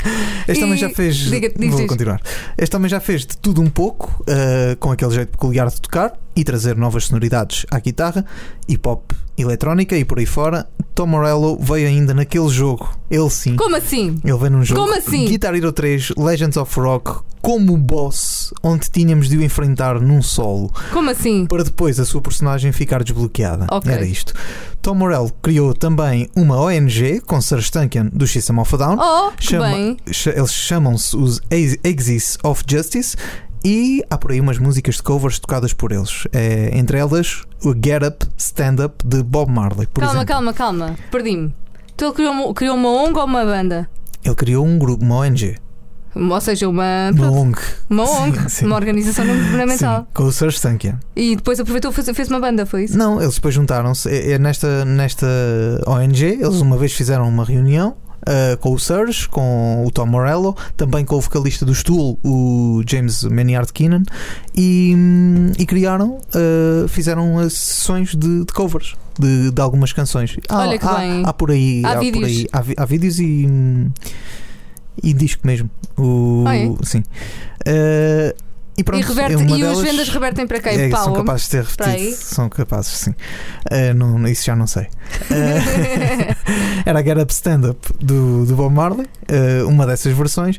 Este 0.47 0.63
homem 0.63 0.77
já 0.77 0.91
fez. 0.91 1.15
diga- 1.15 1.51
diz, 1.57 1.71
vou 1.71 1.87
continuar. 1.87 2.21
Este 2.55 2.75
homem 2.75 2.87
já 2.87 2.99
fez 2.99 3.21
de 3.25 3.35
tudo 3.37 3.59
um 3.59 3.71
pouco, 3.71 4.23
uh, 4.29 4.77
com 4.77 4.91
aquele 4.91 5.15
jeito 5.15 5.29
peculiar 5.31 5.67
de 5.67 5.81
tocar 5.81 6.13
e 6.35 6.43
trazer 6.43 6.75
novas 6.75 7.05
sonoridades 7.05 7.65
à 7.71 7.79
guitarra, 7.79 8.25
hip 8.67 8.87
hop, 8.87 9.11
eletrónica 9.37 9.95
e 9.97 10.05
por 10.05 10.19
aí 10.19 10.25
fora. 10.25 10.67
Tom 10.95 11.07
Morello 11.07 11.57
veio 11.59 11.87
ainda 11.87 12.13
naquele 12.13 12.49
jogo, 12.49 12.87
ele 13.09 13.29
sim. 13.31 13.55
Como 13.55 13.75
assim? 13.75 14.19
Ele 14.23 14.37
veio 14.37 14.51
num 14.51 14.63
jogo 14.63 14.79
Como 14.81 14.95
assim? 14.95 15.25
Guitar 15.25 15.55
Hero 15.55 15.71
3 15.71 16.09
Legends 16.17 16.55
of 16.57 16.79
Rock 16.79 17.19
como 17.41 17.75
boss, 17.75 18.53
onde 18.63 18.89
tínhamos 18.89 19.27
de 19.27 19.35
o 19.37 19.43
enfrentar 19.43 19.99
num 19.99 20.21
solo, 20.21 20.71
Como 20.93 21.09
assim? 21.09 21.45
para 21.47 21.63
depois 21.63 21.99
a 21.99 22.05
sua 22.05 22.21
personagem 22.21 22.71
ficar 22.71 23.03
desbloqueada. 23.03 23.65
Ok. 23.69 23.91
Era 23.91 24.05
isto. 24.05 24.33
Tom 24.81 24.93
Morello 24.95 25.31
criou 25.41 25.73
também 25.73 26.29
uma 26.35 26.57
ONG 26.61 27.19
com 27.21 27.41
Sir 27.41 27.61
Stunkian 27.61 28.05
do 28.13 28.25
System 28.27 28.59
of 28.59 28.73
a 28.75 28.77
Down. 28.77 28.97
Oh, 28.99 29.31
Chama- 29.39 29.71
bem. 29.71 29.97
eles 30.05 30.53
chamam-se 30.53 31.17
os 31.17 31.41
Axis 31.83 32.37
of 32.43 32.63
Justice 32.69 33.17
e 33.63 34.03
há 34.09 34.17
por 34.17 34.31
aí 34.31 34.39
umas 34.41 34.57
músicas 34.57 34.95
de 34.95 35.03
covers 35.03 35.39
tocadas 35.39 35.73
por 35.73 35.91
eles. 35.91 36.27
É, 36.31 36.77
entre 36.77 36.97
elas 36.97 37.43
o 37.63 37.73
Get 37.73 38.03
Up, 38.03 38.25
Stand 38.37 38.75
Up 38.85 38.95
de 39.07 39.23
Bob 39.23 39.51
Marley, 39.51 39.87
Calma, 39.93 40.11
exemplo. 40.11 40.27
calma, 40.27 40.53
calma. 40.53 40.95
Perdi-me. 41.11 41.53
Então 41.95 42.07
ele 42.09 42.15
criou, 42.15 42.31
uma- 42.33 42.53
criou 42.53 42.75
uma 42.75 42.89
ONG 42.89 43.17
ou 43.19 43.25
uma 43.25 43.45
banda? 43.45 43.89
Ele 44.25 44.35
criou 44.35 44.65
um 44.65 44.77
grupo, 44.79 45.03
uma 45.03 45.17
ONG. 45.17 45.55
Ou 46.15 46.41
seja, 46.41 46.69
uma. 46.69 47.09
Uma 47.11 47.31
ONG. 47.31 47.57
Uma 47.89 48.03
ONG, 48.03 48.37
Sim, 48.43 48.49
sim. 48.49 48.65
uma 48.67 48.75
organização 48.75 49.25
não 49.25 49.33
governamental. 49.35 50.01
Sim, 50.01 50.07
com 50.13 50.23
o 50.25 50.31
Sir 50.31 50.51
Stunkian. 50.51 50.99
E 51.15 51.35
depois 51.35 51.59
aproveitou 51.59 51.89
e 51.89 51.93
fez, 51.93 52.07
fez 52.15 52.29
uma 52.29 52.39
banda, 52.39 52.65
foi 52.67 52.83
isso? 52.83 52.95
Não, 52.97 53.19
eles 53.19 53.33
depois 53.35 53.53
juntaram-se. 53.55 54.07
É, 54.09 54.33
é 54.33 54.37
nesta, 54.37 54.85
nesta 54.85 55.25
ONG, 55.87 56.23
eles 56.23 56.61
uma 56.61 56.77
vez 56.77 56.93
fizeram 56.93 57.27
uma 57.27 57.43
reunião. 57.43 57.95
Ah, 58.25 58.57
com 58.57 58.73
o 58.73 58.79
Serge, 58.79 59.27
com 59.29 59.83
o 59.85 59.91
Tom 59.91 60.05
Morello, 60.05 60.55
também 60.77 61.03
com 61.05 61.15
o 61.15 61.21
vocalista 61.21 61.65
do 61.65 61.73
Stool, 61.73 62.17
o 62.23 62.81
James 62.87 63.23
Maynard 63.23 63.71
Keenan, 63.73 64.03
e, 64.55 64.93
hum, 64.95 65.51
e 65.57 65.65
criaram, 65.65 66.19
ah, 66.33 66.87
fizeram 66.87 67.39
as 67.39 67.53
sessões 67.53 68.15
de, 68.15 68.39
de 68.45 68.53
covers 68.53 68.95
de, 69.19 69.51
de 69.51 69.61
algumas 69.61 69.93
canções. 69.93 70.35
Há, 70.49 70.59
Olha 70.59 70.79
que 70.79 70.85
há, 70.85 70.95
bem. 70.95 71.23
há 71.25 71.33
por 71.33 71.51
aí, 71.51 71.81
Há 71.85 71.91
há, 71.91 71.93
por 71.95 72.01
vídeos. 72.01 72.25
aí, 72.25 72.47
há, 72.51 72.63
há 72.83 72.85
vídeos 72.85 73.19
e, 73.19 73.45
hum, 73.47 73.89
e 75.01 75.13
disco 75.13 75.45
mesmo. 75.45 75.69
O, 75.97 76.43
Ah, 76.47 76.55
é? 76.55 76.69
Sim. 76.83 77.03
Ah, 77.65 78.33
e 78.77 78.83
pronto, 78.83 79.01
e 79.03 79.05
reverte- 79.07 79.35
é 79.35 79.45
e 79.45 79.61
delas- 79.61 79.77
os 79.77 79.83
vendas 79.83 80.09
revertem 80.09 80.47
para 80.47 80.59
quem? 80.59 80.79
é, 80.81 80.89
são 80.89 81.13
capazes 81.13 81.45
de 81.45 81.49
ter 81.51 81.63
repetido. 81.63 82.15
São 82.17 82.49
capazes, 82.49 82.91
sim. 82.91 83.15
Eh, 83.69 83.93
não, 83.93 84.27
isso 84.27 84.45
já 84.45 84.55
não 84.55 84.67
sei. 84.67 84.87
Eh, 85.31 86.35
era 86.85 86.99
a 86.99 87.03
Get 87.03 87.17
Up 87.17 87.31
Stand 87.33 87.69
Up 87.69 87.93
do, 87.99 88.45
do 88.45 88.55
Bob 88.55 88.73
Marley, 88.73 89.07
eh, 89.27 89.63
uma 89.63 89.85
dessas 89.85 90.13
versões. 90.15 90.57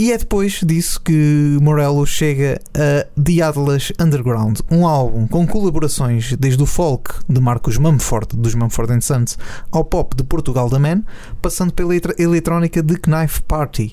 E 0.00 0.12
é 0.12 0.16
depois 0.18 0.60
disso 0.64 1.00
que 1.00 1.58
Morello 1.60 2.06
chega 2.06 2.60
a 2.72 3.04
The 3.20 3.42
Atlas 3.42 3.90
Underground, 3.98 4.60
um 4.70 4.86
álbum 4.86 5.26
com 5.26 5.44
colaborações 5.44 6.36
desde 6.38 6.62
o 6.62 6.66
folk 6.66 7.12
de 7.28 7.40
Marcos 7.40 7.76
Mumford, 7.78 8.36
dos 8.36 8.54
Mumford 8.54 8.92
and 8.92 9.00
Sons, 9.00 9.36
ao 9.72 9.84
pop 9.84 10.14
de 10.16 10.22
Portugal 10.22 10.70
da 10.70 10.78
Man, 10.78 11.02
passando 11.42 11.72
pela 11.72 11.94
eletrónica 12.16 12.80
de 12.80 12.94
Knife 12.96 13.42
Party, 13.42 13.90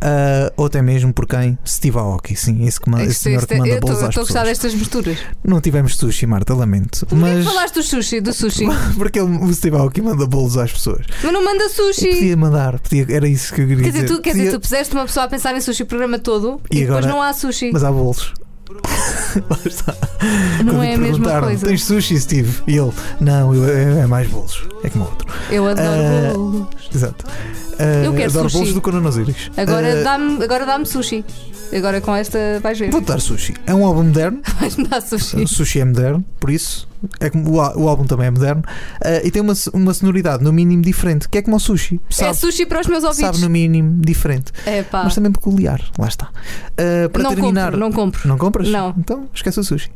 eh, 0.00 0.52
ou 0.56 0.66
até 0.66 0.80
mesmo 0.82 1.12
por 1.12 1.26
quem? 1.26 1.58
Steve 1.66 1.98
Aoki, 1.98 2.34
sim, 2.36 2.64
esse, 2.66 2.80
que, 2.80 2.88
ma- 2.90 3.02
esse 3.02 3.12
Isto- 3.12 3.22
senhor 3.24 3.46
que 3.46 3.56
manda 3.56 3.68
eu 3.70 3.80
bolos 3.80 4.02
às 4.02 4.08
estou 4.10 4.22
a 4.22 4.24
gostar 4.24 4.44
destas 4.44 4.74
misturas. 4.74 5.18
Não 5.44 5.60
tivemos 5.60 5.96
sushi, 5.96 6.26
Marta, 6.26 6.54
lamento. 6.54 7.06
Mas 7.12 7.38
que 7.38 7.44
falaste 7.44 7.74
do 7.74 7.82
sushi? 7.82 8.20
Do 8.20 8.32
sushi? 8.32 8.64
porque 8.96 9.18
ele, 9.18 9.36
o 9.38 9.52
Steve 9.52 9.76
Aoki 9.76 10.00
manda 10.02 10.26
bolos 10.26 10.56
às 10.56 10.72
pessoas. 10.72 11.04
Mas 11.22 11.32
não 11.32 11.44
manda 11.44 11.68
sushi. 11.68 12.06
Podia 12.14 12.36
mandar, 12.36 12.78
podia, 12.78 13.06
era 13.10 13.28
isso 13.28 13.52
que 13.54 13.60
eu 13.62 13.66
queria 13.68 13.84
Quer 13.84 13.92
dizer, 13.92 14.06
tu, 14.06 14.20
quer 14.22 14.30
dizer, 14.32 14.44
Podia- 14.44 14.58
tu 14.58 14.62
puseste 14.62 14.94
uma 14.94 15.04
pessoa 15.06 15.26
a 15.26 15.28
pensar 15.28 15.54
em 15.56 15.60
sushi 15.60 15.82
o 15.82 15.86
programa 15.86 16.18
todo 16.18 16.60
E 16.70 16.78
e, 16.78 16.80
depois 16.80 16.98
agora- 16.98 17.12
não 17.12 17.22
há 17.22 17.32
sushi. 17.32 17.70
Mas 17.72 17.82
há 17.84 17.90
bolos. 17.92 18.32
Não 20.64 20.74
Quando 20.74 20.82
é 20.84 20.94
a 20.94 20.98
mesma 20.98 21.40
coisa. 21.40 21.66
Tens 21.66 21.84
sushi, 21.84 22.20
Steve? 22.20 22.62
E 22.66 22.76
ele, 22.76 22.92
não, 23.20 23.54
eu- 23.54 23.68
é, 23.68 24.00
é 24.02 24.06
mais 24.06 24.28
bolos. 24.28 24.62
É 24.84 24.90
como 24.90 25.04
outro. 25.04 25.26
Eu 25.50 25.66
adoro 25.66 25.88
Ah, 25.88 26.32
bolos. 26.34 26.66
Exato. 26.94 27.24
Ah, 27.78 28.04
Eu 28.04 28.12
quero 28.14 28.30
adoro 28.30 28.48
sushi. 28.50 28.58
bolos 28.58 28.74
do 28.74 28.80
Conan 28.80 29.06
Osiris. 29.08 29.50
Agora 29.56 30.00
Ah, 30.00 30.02
dá-me 30.02 30.42
agora 30.44 30.66
dá 30.66 30.84
sushi. 30.84 31.24
Agora 31.76 32.00
com 32.00 32.14
esta 32.14 32.38
vais 32.62 32.78
ver. 32.78 32.90
Vou-te 32.90 33.06
dar 33.06 33.20
sushi. 33.20 33.54
É 33.66 33.74
um 33.74 33.84
álbum 33.84 34.02
moderno. 34.04 34.40
Vais-me 34.60 34.88
dar 34.88 35.02
sushi. 35.02 35.46
Sushi 35.46 35.80
é 35.80 35.84
moderno, 35.84 36.24
por 36.40 36.50
isso. 36.50 36.88
É 37.20 37.30
como 37.30 37.48
o, 37.50 37.56
o 37.84 37.88
álbum 37.88 38.04
também 38.04 38.26
é 38.26 38.30
moderno. 38.30 38.62
Ah, 39.04 39.20
e 39.22 39.30
tem 39.30 39.40
uma, 39.42 39.52
uma 39.74 39.92
sonoridade, 39.94 40.42
no 40.42 40.52
mínimo, 40.52 40.82
diferente. 40.82 41.28
Que 41.28 41.38
é 41.38 41.42
como 41.42 41.56
o 41.56 41.60
sushi. 41.60 42.00
É 42.10 42.12
Sabe, 42.12 42.36
sushi 42.36 42.64
para 42.66 42.80
os 42.80 42.86
meus 42.86 43.02
sabe 43.02 43.16
ouvidos. 43.22 43.40
no 43.42 43.50
mínimo, 43.50 44.00
diferente. 44.00 44.50
É 44.66 44.82
pá. 44.82 45.04
mas 45.04 45.14
também 45.14 45.30
peculiar. 45.30 45.80
Lá 45.98 46.08
está. 46.08 46.28
Uh, 46.72 47.08
para 47.10 47.22
Não 47.22 47.34
terminar. 47.34 47.72
compro, 47.72 47.78
não 47.80 47.92
compro. 47.92 48.28
Não 48.28 48.38
compras? 48.38 48.68
Não. 48.68 48.94
Então 48.98 49.28
esquece 49.34 49.60
o 49.60 49.62
sushi. 49.64 49.90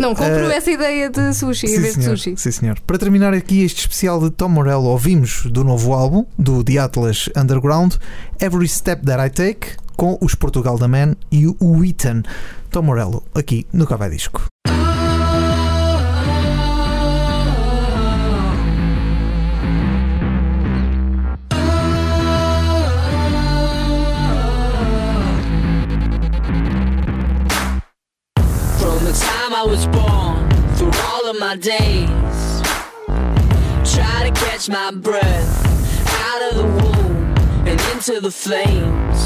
Não, 0.00 0.14
compro 0.14 0.50
essa 0.50 0.70
ideia 0.70 1.10
de 1.10 1.34
sushi 1.34 1.66
em 1.66 1.80
vez 1.80 1.94
de 1.94 2.04
sushi. 2.04 2.34
Sim, 2.38 2.50
senhor. 2.50 2.80
Para 2.86 2.96
terminar 2.98 3.34
aqui 3.34 3.62
este 3.62 3.80
especial 3.82 4.18
de 4.18 4.30
Tom 4.30 4.48
Morello, 4.48 4.84
ouvimos 4.84 5.44
do 5.44 5.62
novo 5.62 5.92
álbum, 5.92 6.24
do 6.38 6.64
The 6.64 6.78
Atlas 6.78 7.27
Underground, 7.36 7.98
Every 8.40 8.68
Step 8.68 9.02
That 9.04 9.24
I 9.24 9.30
Take, 9.30 9.76
com 9.96 10.18
os 10.20 10.34
Portugal 10.34 10.78
da 10.78 10.88
Man 10.88 11.16
e 11.30 11.46
o 11.46 11.84
Ethan. 11.84 12.22
Tom 12.70 12.82
Morello, 12.82 13.24
aqui 13.34 13.66
no 13.72 13.86
Cavai 13.86 14.10
Disco. 14.10 14.46
I 29.58 29.62
was 29.62 29.88
born 29.88 30.48
through 30.76 30.92
all 31.02 31.30
of 31.30 31.40
my 31.40 31.56
days, 31.56 32.62
try 33.92 34.30
to 34.30 34.32
catch 34.32 34.68
my 34.68 34.92
breath 34.92 36.06
out 36.14 36.52
of 36.52 36.58
the 36.58 36.77
into 37.98 38.20
the 38.20 38.30
flames. 38.30 39.20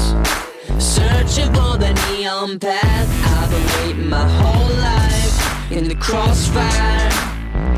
Searching 0.83 1.53
for 1.53 1.77
the 1.77 1.93
neon 2.09 2.57
path, 2.57 3.07
I've 3.37 3.51
been 3.51 3.67
waiting 3.77 4.09
my 4.09 4.27
whole 4.27 4.69
life 4.77 5.71
in 5.71 5.87
the 5.87 5.93
crossfire. 5.93 7.11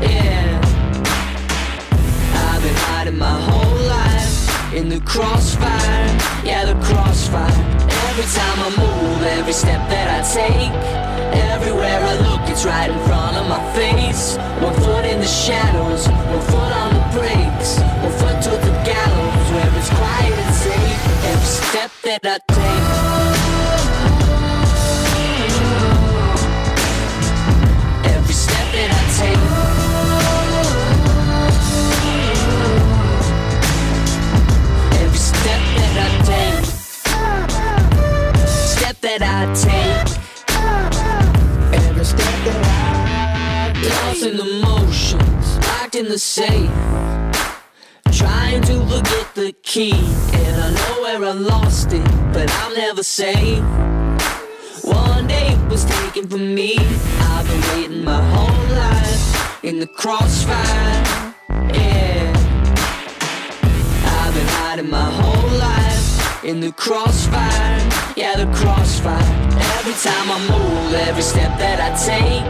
Yeah, 0.00 0.58
I've 2.48 2.62
been 2.62 2.78
hiding 2.88 3.18
my 3.18 3.38
whole 3.48 3.78
life 3.98 4.72
in 4.72 4.88
the 4.88 5.00
crossfire. 5.00 6.06
Yeah, 6.42 6.64
the 6.64 6.80
crossfire. 6.80 7.60
Every 8.08 8.28
time 8.32 8.58
I 8.66 8.70
move, 8.80 9.22
every 9.38 9.52
step 9.52 9.82
that 9.90 10.08
I 10.16 10.20
take, 10.40 10.72
everywhere 11.52 12.00
I 12.00 12.14
look, 12.24 12.48
it's 12.48 12.64
right 12.64 12.88
in 12.88 12.98
front 13.04 13.36
of 13.36 13.46
my 13.50 13.60
face. 13.74 14.38
One 14.64 14.72
foot 14.72 15.04
in 15.04 15.20
the 15.20 15.26
shadows, 15.26 16.08
one 16.08 16.40
foot 16.40 16.72
on 16.82 16.94
the 16.94 17.04
brakes, 17.18 17.80
one 18.00 18.12
foot 18.12 18.42
to 18.44 18.65
step 21.76 21.92
that 22.02 22.24
I 22.24 22.38
take. 22.54 22.84
Every 28.14 28.34
step 28.34 28.66
that 28.72 28.90
I 28.92 29.02
take. 29.18 29.42
Every 35.02 35.18
step 35.18 35.62
that 35.76 35.96
I 35.98 36.08
take. 36.24 36.64
Step 38.48 38.96
that 39.02 39.22
I 39.22 39.44
take. 39.54 40.08
Every 41.88 42.04
step 42.04 42.36
that 42.46 42.60
I. 42.64 42.86
Lost 43.88 44.22
in 44.24 44.36
the 44.38 44.48
motions, 44.64 45.46
locked 45.66 45.94
in 45.94 46.06
the 46.08 46.18
safe. 46.18 47.15
Forget 48.96 49.34
the 49.34 49.52
key. 49.62 49.92
And 49.92 50.56
I 50.56 50.70
know 50.72 51.02
where 51.02 51.22
I 51.22 51.32
lost 51.32 51.92
it, 51.92 52.02
but 52.32 52.50
I'm 52.62 52.72
never 52.72 53.02
safe. 53.02 53.62
One 54.82 55.26
day 55.26 55.48
it 55.48 55.70
was 55.70 55.84
taken 55.84 56.26
from 56.26 56.54
me. 56.54 56.78
I've 56.78 57.46
been 57.46 57.60
waiting 57.72 58.04
my 58.04 58.22
whole 58.32 58.66
life 58.74 59.62
in 59.62 59.80
the 59.80 59.86
crossfire. 59.86 61.02
Yeah. 61.74 62.32
I've 64.16 64.32
been 64.32 64.50
hiding 64.60 64.88
my 64.88 65.10
whole 65.20 65.50
life 65.58 66.42
in 66.42 66.60
the 66.60 66.72
crossfire. 66.72 67.78
Yeah, 68.16 68.34
the 68.36 68.50
crossfire. 68.54 69.30
Every 69.76 69.92
time 69.92 70.30
I 70.36 70.38
move, 70.48 70.94
every 71.06 71.22
step 71.22 71.58
that 71.58 71.78
I 71.86 71.90
take, 72.10 72.46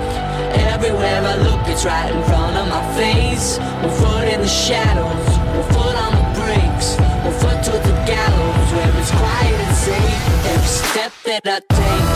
everywhere 0.73 1.23
I 1.23 1.35
look, 1.39 1.67
it's 1.67 1.85
right 1.85 2.15
in 2.15 2.23
front 2.23 2.57
of 2.57 2.69
my 2.69 2.85
face. 2.95 3.59
One 3.83 3.91
foot 3.91 4.29
in 4.29 4.41
the 4.43 4.47
shadows, 4.47 5.27
one 5.57 5.73
foot 5.73 5.97
on 5.97 6.16
breaks. 6.47 6.89
Will 7.25 7.37
foot 7.43 7.59
to 7.69 7.73
the 7.73 7.95
gallows 8.07 8.69
Where 8.77 8.93
it's 9.01 9.11
quiet 9.11 9.61
and 9.67 9.77
safe. 9.77 10.21
Every 10.53 10.73
step 10.81 11.13
that 11.27 11.45
I 11.55 11.59
take. 11.75 12.07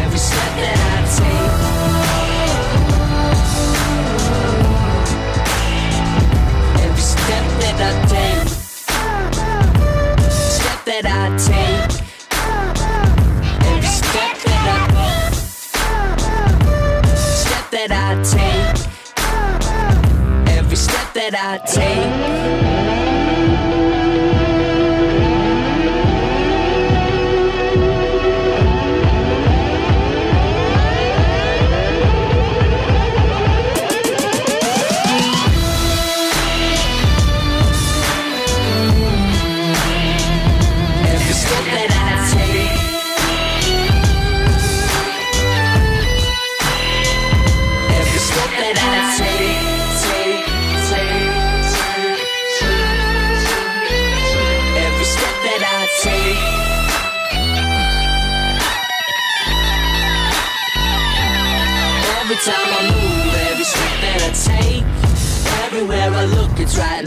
Every 0.00 0.20
step 0.28 0.52
that 0.62 0.78
I 0.92 0.98
take. 1.18 1.52
Every 6.84 7.04
step 7.14 7.44
that 7.62 7.78
I 7.88 7.92
take. 8.12 8.48
Step 10.30 10.78
that 10.84 11.06
I 11.06 11.37
that 21.40 21.64
take. 21.68 22.67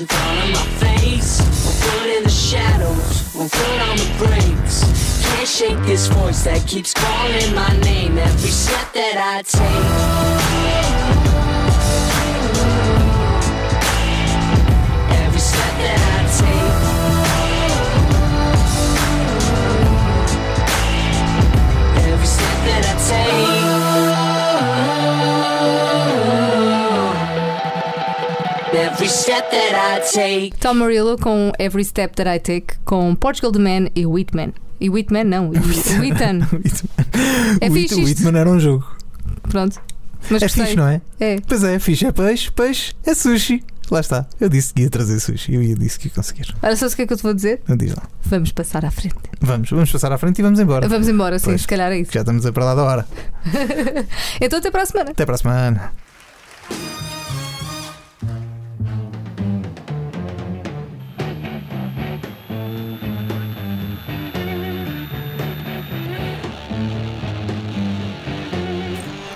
In 0.01 0.07
front 0.07 0.39
of 0.43 0.49
my 0.49 0.65
face. 0.81 1.39
One 1.63 1.75
foot 1.81 2.09
in 2.17 2.23
the 2.23 2.29
shadows, 2.29 3.33
one 3.35 3.49
foot 3.49 3.79
on 3.89 3.97
the 3.97 4.09
brakes. 4.17 4.83
Can't 5.23 5.47
shake 5.47 5.79
this 5.85 6.07
voice 6.07 6.43
that 6.43 6.65
keeps 6.67 6.93
calling 6.93 7.53
my 7.53 7.77
name 7.81 8.17
every 8.17 8.49
step 8.49 8.91
that 8.93 9.17
I 9.17 9.43
take. 9.43 9.61
Every 15.21 15.39
step 15.39 15.73
that 15.83 15.99
I 16.15 16.21
take. 16.41 16.71
Every 22.11 22.27
step 22.27 22.57
that 22.65 22.83
I 22.89 22.93
take. 23.07 23.60
Step 29.21 29.51
that 29.51 29.75
I 29.75 30.01
take. 30.11 30.57
Tom 30.59 30.75
Morello 30.75 31.15
com 31.17 31.51
Every 31.59 31.85
Step 31.85 32.15
That 32.15 32.27
I 32.27 32.39
Take, 32.39 32.79
com 32.83 33.13
Portugal 33.15 33.51
The 33.51 33.59
Man 33.59 33.89
e 33.95 34.05
Whitman. 34.05 34.53
E 34.79 34.89
Whitman 34.89 35.25
não, 35.25 35.51
e 35.53 35.59
Whitman. 35.99 36.47
É 37.61 37.69
fixe 37.69 37.95
Whit-. 37.95 38.05
Whitman 38.05 38.39
era 38.39 38.49
um 38.49 38.59
jogo. 38.59 38.85
Pronto. 39.43 39.79
Mas 40.29 40.41
é 40.41 40.45
gostei. 40.45 40.63
fixe, 40.65 40.75
não 40.75 40.87
é? 40.87 41.01
É. 41.19 41.39
Pois 41.47 41.63
é, 41.63 41.75
é 41.75 41.79
fixe. 41.79 42.05
É 42.05 42.11
peixe, 42.11 42.51
peixe, 42.51 42.93
é 43.05 43.13
sushi. 43.13 43.63
Lá 43.91 43.99
está. 43.99 44.25
Eu 44.39 44.49
disse 44.49 44.73
que 44.73 44.81
ia 44.81 44.89
trazer 44.89 45.19
sushi. 45.19 45.53
Eu 45.53 45.61
ia 45.61 45.75
disse 45.75 45.99
que 45.99 46.07
ia 46.07 46.13
conseguir. 46.13 46.55
Olha 46.63 46.75
só 46.75 46.87
o 46.87 46.89
que 46.89 47.01
é 47.03 47.07
que 47.07 47.13
eu 47.13 47.17
te 47.17 47.23
vou 47.23 47.33
dizer. 47.33 47.61
Não 47.67 47.75
diz 47.77 47.93
lá. 47.93 48.03
Vamos 48.25 48.51
passar 48.51 48.85
à 48.85 48.89
frente. 48.91 49.17
Vamos, 49.39 49.69
vamos 49.69 49.91
passar 49.91 50.11
à 50.11 50.17
frente 50.17 50.39
e 50.39 50.41
vamos 50.41 50.59
embora. 50.59 50.87
Vamos 50.87 51.07
embora, 51.07 51.37
sim, 51.37 51.45
Pois. 51.45 51.61
se 51.61 51.67
calhar 51.67 51.91
é 51.91 51.99
isso. 51.99 52.11
Já 52.11 52.21
estamos 52.21 52.45
a 52.45 52.51
para 52.51 52.65
lá 52.65 52.75
da 52.75 52.83
hora. 52.83 53.07
Então 54.41 54.57
até 54.59 54.71
para 54.71 54.83
a 54.83 54.85
semana. 54.85 55.11
Até 55.11 55.25
para 55.25 55.35
a 55.35 55.37
semana. 55.37 55.93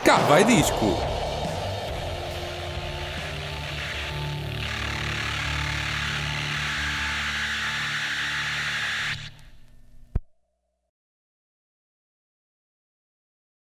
Cá 0.06 0.18
vai 0.18 0.43
disco. 0.43 1.14